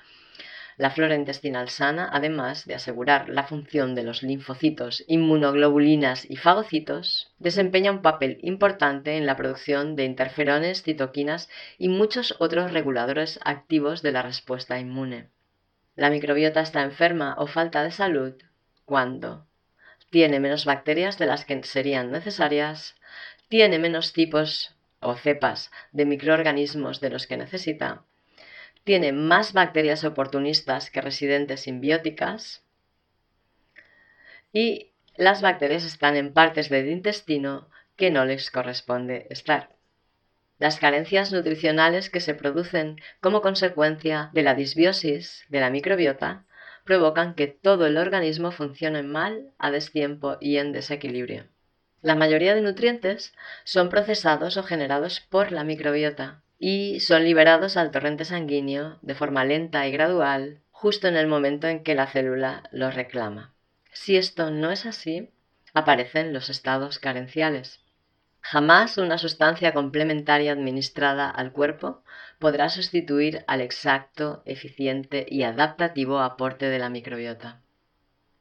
la 0.81 0.89
flora 0.89 1.13
intestinal 1.13 1.69
sana, 1.69 2.09
además 2.11 2.65
de 2.65 2.73
asegurar 2.73 3.29
la 3.29 3.43
función 3.43 3.93
de 3.93 4.01
los 4.01 4.23
linfocitos, 4.23 5.03
inmunoglobulinas 5.07 6.27
y 6.27 6.37
fagocitos, 6.37 7.31
desempeña 7.37 7.91
un 7.91 8.01
papel 8.01 8.39
importante 8.41 9.15
en 9.15 9.27
la 9.27 9.35
producción 9.35 9.95
de 9.95 10.05
interferones, 10.05 10.81
citoquinas 10.81 11.49
y 11.77 11.87
muchos 11.89 12.35
otros 12.39 12.73
reguladores 12.73 13.39
activos 13.43 14.01
de 14.01 14.11
la 14.11 14.23
respuesta 14.23 14.79
inmune. 14.79 15.29
La 15.95 16.09
microbiota 16.09 16.61
está 16.61 16.81
enferma 16.81 17.35
o 17.37 17.45
falta 17.45 17.83
de 17.83 17.91
salud 17.91 18.33
cuando 18.83 19.45
tiene 20.09 20.39
menos 20.39 20.65
bacterias 20.65 21.19
de 21.19 21.27
las 21.27 21.45
que 21.45 21.61
serían 21.61 22.11
necesarias, 22.11 22.95
tiene 23.49 23.77
menos 23.77 24.13
tipos 24.13 24.73
o 24.99 25.13
cepas 25.13 25.69
de 25.91 26.07
microorganismos 26.07 27.01
de 27.01 27.11
los 27.11 27.27
que 27.27 27.37
necesita, 27.37 28.03
tiene 28.83 29.11
más 29.11 29.53
bacterias 29.53 30.03
oportunistas 30.03 30.89
que 30.89 31.01
residentes 31.01 31.61
simbióticas 31.61 32.63
y 34.53 34.91
las 35.15 35.41
bacterias 35.41 35.85
están 35.85 36.15
en 36.15 36.33
partes 36.33 36.69
del 36.69 36.89
intestino 36.89 37.69
que 37.95 38.11
no 38.11 38.25
les 38.25 38.49
corresponde 38.49 39.27
estar. 39.29 39.69
Las 40.57 40.79
carencias 40.79 41.31
nutricionales 41.31 42.09
que 42.09 42.19
se 42.19 42.35
producen 42.35 42.97
como 43.19 43.41
consecuencia 43.41 44.29
de 44.33 44.43
la 44.43 44.55
disbiosis 44.55 45.45
de 45.49 45.59
la 45.59 45.69
microbiota 45.69 46.45
provocan 46.83 47.35
que 47.35 47.47
todo 47.47 47.85
el 47.85 47.97
organismo 47.97 48.51
funcione 48.51 49.03
mal, 49.03 49.51
a 49.57 49.71
destiempo 49.71 50.37
y 50.39 50.57
en 50.57 50.71
desequilibrio. 50.71 51.45
La 52.01 52.15
mayoría 52.15 52.55
de 52.55 52.61
nutrientes 52.61 53.33
son 53.63 53.89
procesados 53.89 54.57
o 54.57 54.63
generados 54.63 55.19
por 55.19 55.51
la 55.51 55.63
microbiota, 55.63 56.41
y 56.63 56.99
son 56.99 57.23
liberados 57.23 57.75
al 57.75 57.89
torrente 57.89 58.23
sanguíneo 58.23 58.99
de 59.01 59.15
forma 59.15 59.43
lenta 59.43 59.87
y 59.87 59.91
gradual 59.91 60.61
justo 60.69 61.07
en 61.07 61.17
el 61.17 61.25
momento 61.25 61.65
en 61.65 61.81
que 61.81 61.95
la 61.95 62.05
célula 62.05 62.69
los 62.71 62.93
reclama. 62.93 63.55
Si 63.91 64.15
esto 64.15 64.51
no 64.51 64.69
es 64.69 64.85
así, 64.85 65.31
aparecen 65.73 66.33
los 66.33 66.51
estados 66.51 66.99
carenciales. 66.99 67.83
Jamás 68.41 68.99
una 68.99 69.17
sustancia 69.17 69.73
complementaria 69.73 70.51
administrada 70.51 71.31
al 71.31 71.51
cuerpo 71.51 72.03
podrá 72.37 72.69
sustituir 72.69 73.43
al 73.47 73.61
exacto, 73.61 74.43
eficiente 74.45 75.25
y 75.27 75.41
adaptativo 75.41 76.19
aporte 76.19 76.67
de 76.67 76.77
la 76.77 76.89
microbiota. 76.89 77.59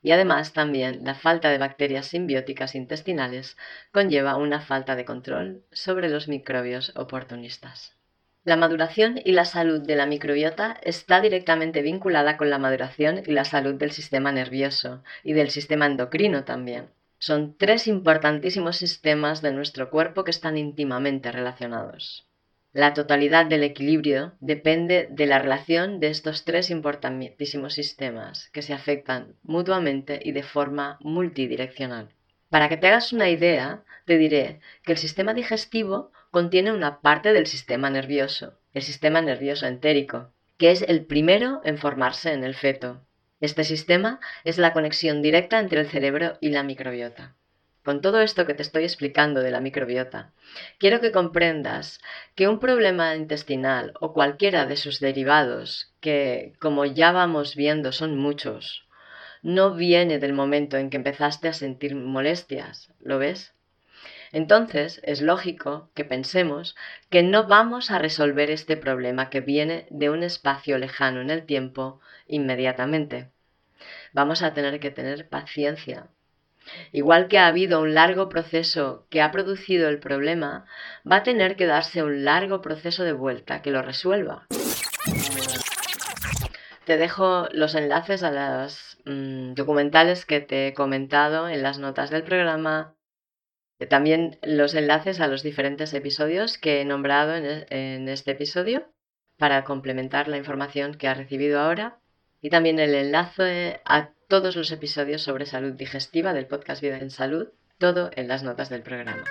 Y 0.02 0.10
además 0.10 0.52
también 0.52 1.04
la 1.04 1.14
falta 1.14 1.48
de 1.48 1.56
bacterias 1.56 2.08
simbióticas 2.08 2.74
intestinales 2.74 3.56
conlleva 3.92 4.36
una 4.36 4.60
falta 4.60 4.94
de 4.94 5.06
control 5.06 5.64
sobre 5.72 6.10
los 6.10 6.28
microbios 6.28 6.92
oportunistas. 6.96 7.96
La 8.42 8.56
maduración 8.56 9.20
y 9.22 9.32
la 9.32 9.44
salud 9.44 9.82
de 9.82 9.96
la 9.96 10.06
microbiota 10.06 10.78
está 10.82 11.20
directamente 11.20 11.82
vinculada 11.82 12.38
con 12.38 12.48
la 12.48 12.58
maduración 12.58 13.22
y 13.26 13.32
la 13.32 13.44
salud 13.44 13.74
del 13.74 13.90
sistema 13.90 14.32
nervioso 14.32 15.02
y 15.22 15.34
del 15.34 15.50
sistema 15.50 15.84
endocrino 15.84 16.44
también. 16.44 16.88
Son 17.18 17.54
tres 17.58 17.86
importantísimos 17.86 18.78
sistemas 18.78 19.42
de 19.42 19.52
nuestro 19.52 19.90
cuerpo 19.90 20.24
que 20.24 20.30
están 20.30 20.56
íntimamente 20.56 21.30
relacionados. 21.30 22.26
La 22.72 22.94
totalidad 22.94 23.44
del 23.44 23.62
equilibrio 23.62 24.32
depende 24.40 25.08
de 25.10 25.26
la 25.26 25.38
relación 25.38 26.00
de 26.00 26.08
estos 26.08 26.46
tres 26.46 26.70
importantísimos 26.70 27.74
sistemas 27.74 28.48
que 28.54 28.62
se 28.62 28.72
afectan 28.72 29.34
mutuamente 29.42 30.18
y 30.22 30.32
de 30.32 30.44
forma 30.44 30.96
multidireccional. 31.00 32.08
Para 32.48 32.70
que 32.70 32.78
te 32.78 32.86
hagas 32.86 33.12
una 33.12 33.28
idea, 33.28 33.84
te 34.06 34.16
diré 34.16 34.60
que 34.82 34.92
el 34.92 34.98
sistema 34.98 35.34
digestivo 35.34 36.10
contiene 36.30 36.72
una 36.72 37.00
parte 37.00 37.32
del 37.32 37.46
sistema 37.46 37.90
nervioso, 37.90 38.58
el 38.72 38.82
sistema 38.82 39.20
nervioso 39.20 39.66
entérico, 39.66 40.32
que 40.58 40.70
es 40.70 40.82
el 40.82 41.04
primero 41.04 41.60
en 41.64 41.78
formarse 41.78 42.32
en 42.32 42.44
el 42.44 42.54
feto. 42.54 43.00
Este 43.40 43.64
sistema 43.64 44.20
es 44.44 44.58
la 44.58 44.72
conexión 44.72 45.22
directa 45.22 45.58
entre 45.58 45.80
el 45.80 45.88
cerebro 45.88 46.36
y 46.40 46.50
la 46.50 46.62
microbiota. 46.62 47.34
Con 47.82 48.02
todo 48.02 48.20
esto 48.20 48.46
que 48.46 48.52
te 48.52 48.62
estoy 48.62 48.84
explicando 48.84 49.40
de 49.40 49.50
la 49.50 49.60
microbiota, 49.60 50.32
quiero 50.78 51.00
que 51.00 51.12
comprendas 51.12 52.00
que 52.34 52.46
un 52.46 52.60
problema 52.60 53.16
intestinal 53.16 53.94
o 54.00 54.12
cualquiera 54.12 54.66
de 54.66 54.76
sus 54.76 55.00
derivados, 55.00 55.94
que 56.00 56.52
como 56.60 56.84
ya 56.84 57.10
vamos 57.10 57.56
viendo 57.56 57.92
son 57.92 58.18
muchos, 58.18 58.86
no 59.42 59.74
viene 59.74 60.18
del 60.18 60.34
momento 60.34 60.76
en 60.76 60.90
que 60.90 60.98
empezaste 60.98 61.48
a 61.48 61.54
sentir 61.54 61.96
molestias, 61.96 62.92
¿lo 63.00 63.18
ves? 63.18 63.54
Entonces 64.32 65.00
es 65.02 65.20
lógico 65.20 65.90
que 65.94 66.04
pensemos 66.04 66.76
que 67.08 67.22
no 67.22 67.46
vamos 67.46 67.90
a 67.90 67.98
resolver 67.98 68.50
este 68.50 68.76
problema 68.76 69.28
que 69.28 69.40
viene 69.40 69.86
de 69.90 70.10
un 70.10 70.22
espacio 70.22 70.78
lejano 70.78 71.20
en 71.20 71.30
el 71.30 71.44
tiempo 71.44 72.00
inmediatamente. 72.26 73.30
Vamos 74.12 74.42
a 74.42 74.54
tener 74.54 74.78
que 74.78 74.90
tener 74.90 75.28
paciencia. 75.28 76.08
Igual 76.92 77.26
que 77.26 77.38
ha 77.38 77.46
habido 77.46 77.80
un 77.80 77.94
largo 77.94 78.28
proceso 78.28 79.06
que 79.10 79.22
ha 79.22 79.32
producido 79.32 79.88
el 79.88 79.98
problema, 79.98 80.66
va 81.10 81.16
a 81.16 81.22
tener 81.22 81.56
que 81.56 81.66
darse 81.66 82.02
un 82.02 82.24
largo 82.24 82.60
proceso 82.60 83.02
de 83.02 83.12
vuelta 83.12 83.62
que 83.62 83.70
lo 83.70 83.82
resuelva. 83.82 84.46
Te 86.84 86.96
dejo 86.96 87.48
los 87.52 87.74
enlaces 87.74 88.22
a 88.22 88.30
los 88.30 88.98
mm, 89.04 89.54
documentales 89.54 90.26
que 90.26 90.40
te 90.40 90.68
he 90.68 90.74
comentado 90.74 91.48
en 91.48 91.62
las 91.62 91.78
notas 91.78 92.10
del 92.10 92.22
programa 92.22 92.94
también 93.88 94.38
los 94.42 94.74
enlaces 94.74 95.20
a 95.20 95.26
los 95.26 95.42
diferentes 95.42 95.94
episodios 95.94 96.58
que 96.58 96.80
he 96.80 96.84
nombrado 96.84 97.34
e, 97.34 97.66
en, 97.70 98.08
este 98.08 98.32
episodio 98.32 98.86
para 99.38 99.64
complementar 99.64 100.28
la 100.28 100.36
información 100.36 100.94
que 100.94 101.08
has 101.08 101.16
recibido 101.16 101.60
ahora 101.60 101.98
y 102.42 102.50
también 102.50 102.78
el 102.78 102.94
enlace 102.94 103.80
a 103.84 104.10
todos 104.28 104.54
los 104.56 104.70
episodios 104.70 105.22
sobre 105.22 105.46
salud 105.46 105.72
digestiva 105.72 106.32
del 106.32 106.46
podcast 106.46 106.82
Vida 106.82 106.98
en 106.98 107.10
Salud, 107.10 107.48
todo 107.78 108.10
en 108.14 108.28
las 108.28 108.42
notas 108.42 108.68
del 108.68 108.82
programa. 108.82 109.24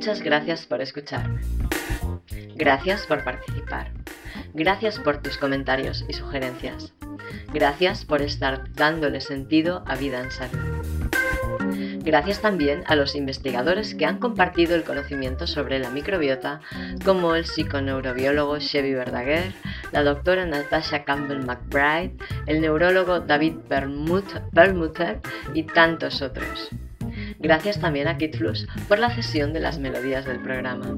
Muchas 0.00 0.22
gracias 0.22 0.64
por 0.64 0.80
escucharme. 0.80 1.42
Gracias 2.54 3.06
por 3.06 3.22
participar. 3.22 3.92
Gracias 4.54 4.98
por 4.98 5.20
tus 5.20 5.36
comentarios 5.36 6.06
y 6.08 6.14
sugerencias. 6.14 6.94
Gracias 7.52 8.06
por 8.06 8.22
estar 8.22 8.72
dándole 8.72 9.20
sentido 9.20 9.84
a 9.86 9.96
vida 9.96 10.22
en 10.22 10.30
salud. 10.30 10.58
Gracias 12.02 12.40
también 12.40 12.82
a 12.86 12.96
los 12.96 13.14
investigadores 13.14 13.94
que 13.94 14.06
han 14.06 14.16
compartido 14.16 14.74
el 14.74 14.84
conocimiento 14.84 15.46
sobre 15.46 15.78
la 15.78 15.90
microbiota, 15.90 16.62
como 17.04 17.34
el 17.34 17.44
psiconeurobiólogo 17.44 18.58
Chevy 18.58 18.94
Verdaguer, 18.94 19.52
la 19.92 20.02
doctora 20.02 20.46
Natasha 20.46 21.04
Campbell 21.04 21.44
McBride, 21.44 22.16
el 22.46 22.62
neurólogo 22.62 23.20
David 23.20 23.56
Perlmutter 23.68 25.20
y 25.52 25.64
tantos 25.64 26.22
otros. 26.22 26.70
Gracias 27.40 27.80
también 27.80 28.06
a 28.06 28.18
KitFlux 28.18 28.66
por 28.86 28.98
la 28.98 29.14
cesión 29.14 29.54
de 29.54 29.60
las 29.60 29.78
melodías 29.78 30.26
del 30.26 30.40
programa. 30.40 30.94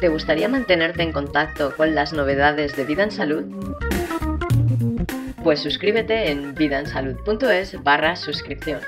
¿Te 0.00 0.08
gustaría 0.08 0.48
mantenerte 0.48 1.04
en 1.04 1.12
contacto 1.12 1.76
con 1.76 1.94
las 1.94 2.12
novedades 2.12 2.76
de 2.76 2.84
Vida 2.84 3.04
en 3.04 3.12
Salud? 3.12 3.44
Pues 5.44 5.60
suscríbete 5.60 6.32
en 6.32 6.56
vidaensalud.es 6.56 7.80
barra 7.84 8.16
suscripción 8.16 8.80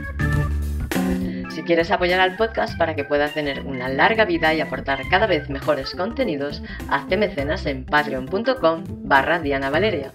quieres 1.65 1.91
apoyar 1.91 2.21
al 2.21 2.37
podcast 2.37 2.77
para 2.79 2.95
que 2.95 3.05
pueda 3.05 3.29
tener 3.29 3.63
una 3.63 3.89
larga 3.89 4.25
vida 4.25 4.55
y 4.55 4.61
aportar 4.61 5.01
cada 5.11 5.27
vez 5.27 5.49
mejores 5.49 5.95
contenidos, 5.95 6.63
hazte 6.89 7.17
mecenas 7.17 7.67
en 7.67 7.85
patreon.com 7.85 8.85
barra 9.05 9.39
Diana 9.39 9.71
Valeria. 9.71 10.13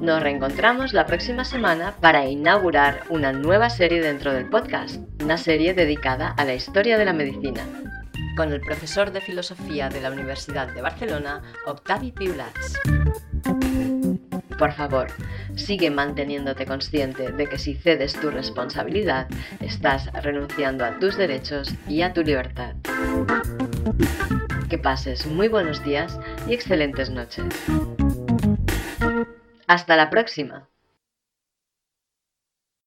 Nos 0.00 0.22
reencontramos 0.22 0.92
la 0.92 1.06
próxima 1.06 1.44
semana 1.44 1.94
para 2.00 2.26
inaugurar 2.26 3.02
una 3.08 3.32
nueva 3.32 3.68
serie 3.68 4.00
dentro 4.00 4.32
del 4.32 4.48
podcast, 4.48 5.00
una 5.22 5.36
serie 5.36 5.74
dedicada 5.74 6.28
a 6.30 6.44
la 6.44 6.54
historia 6.54 6.96
de 6.96 7.04
la 7.04 7.12
medicina, 7.12 7.62
con 8.36 8.52
el 8.52 8.60
profesor 8.60 9.10
de 9.10 9.20
filosofía 9.20 9.88
de 9.88 10.00
la 10.00 10.10
Universidad 10.10 10.72
de 10.72 10.82
Barcelona, 10.82 11.42
Octavi 11.66 12.12
Piulats. 12.12 12.78
Por 14.58 14.72
favor, 14.72 15.06
sigue 15.54 15.90
manteniéndote 15.90 16.66
consciente 16.66 17.30
de 17.30 17.46
que 17.46 17.58
si 17.58 17.74
cedes 17.74 18.14
tu 18.14 18.30
responsabilidad, 18.30 19.28
estás 19.60 20.12
renunciando 20.12 20.84
a 20.84 20.98
tus 20.98 21.16
derechos 21.16 21.72
y 21.88 22.02
a 22.02 22.12
tu 22.12 22.22
libertad. 22.22 22.74
Que 24.68 24.78
pases 24.78 25.26
muy 25.26 25.48
buenos 25.48 25.82
días 25.84 26.18
y 26.48 26.54
excelentes 26.54 27.08
noches. 27.08 27.46
Hasta 29.68 29.96
la 29.96 30.10
próxima. 30.10 30.67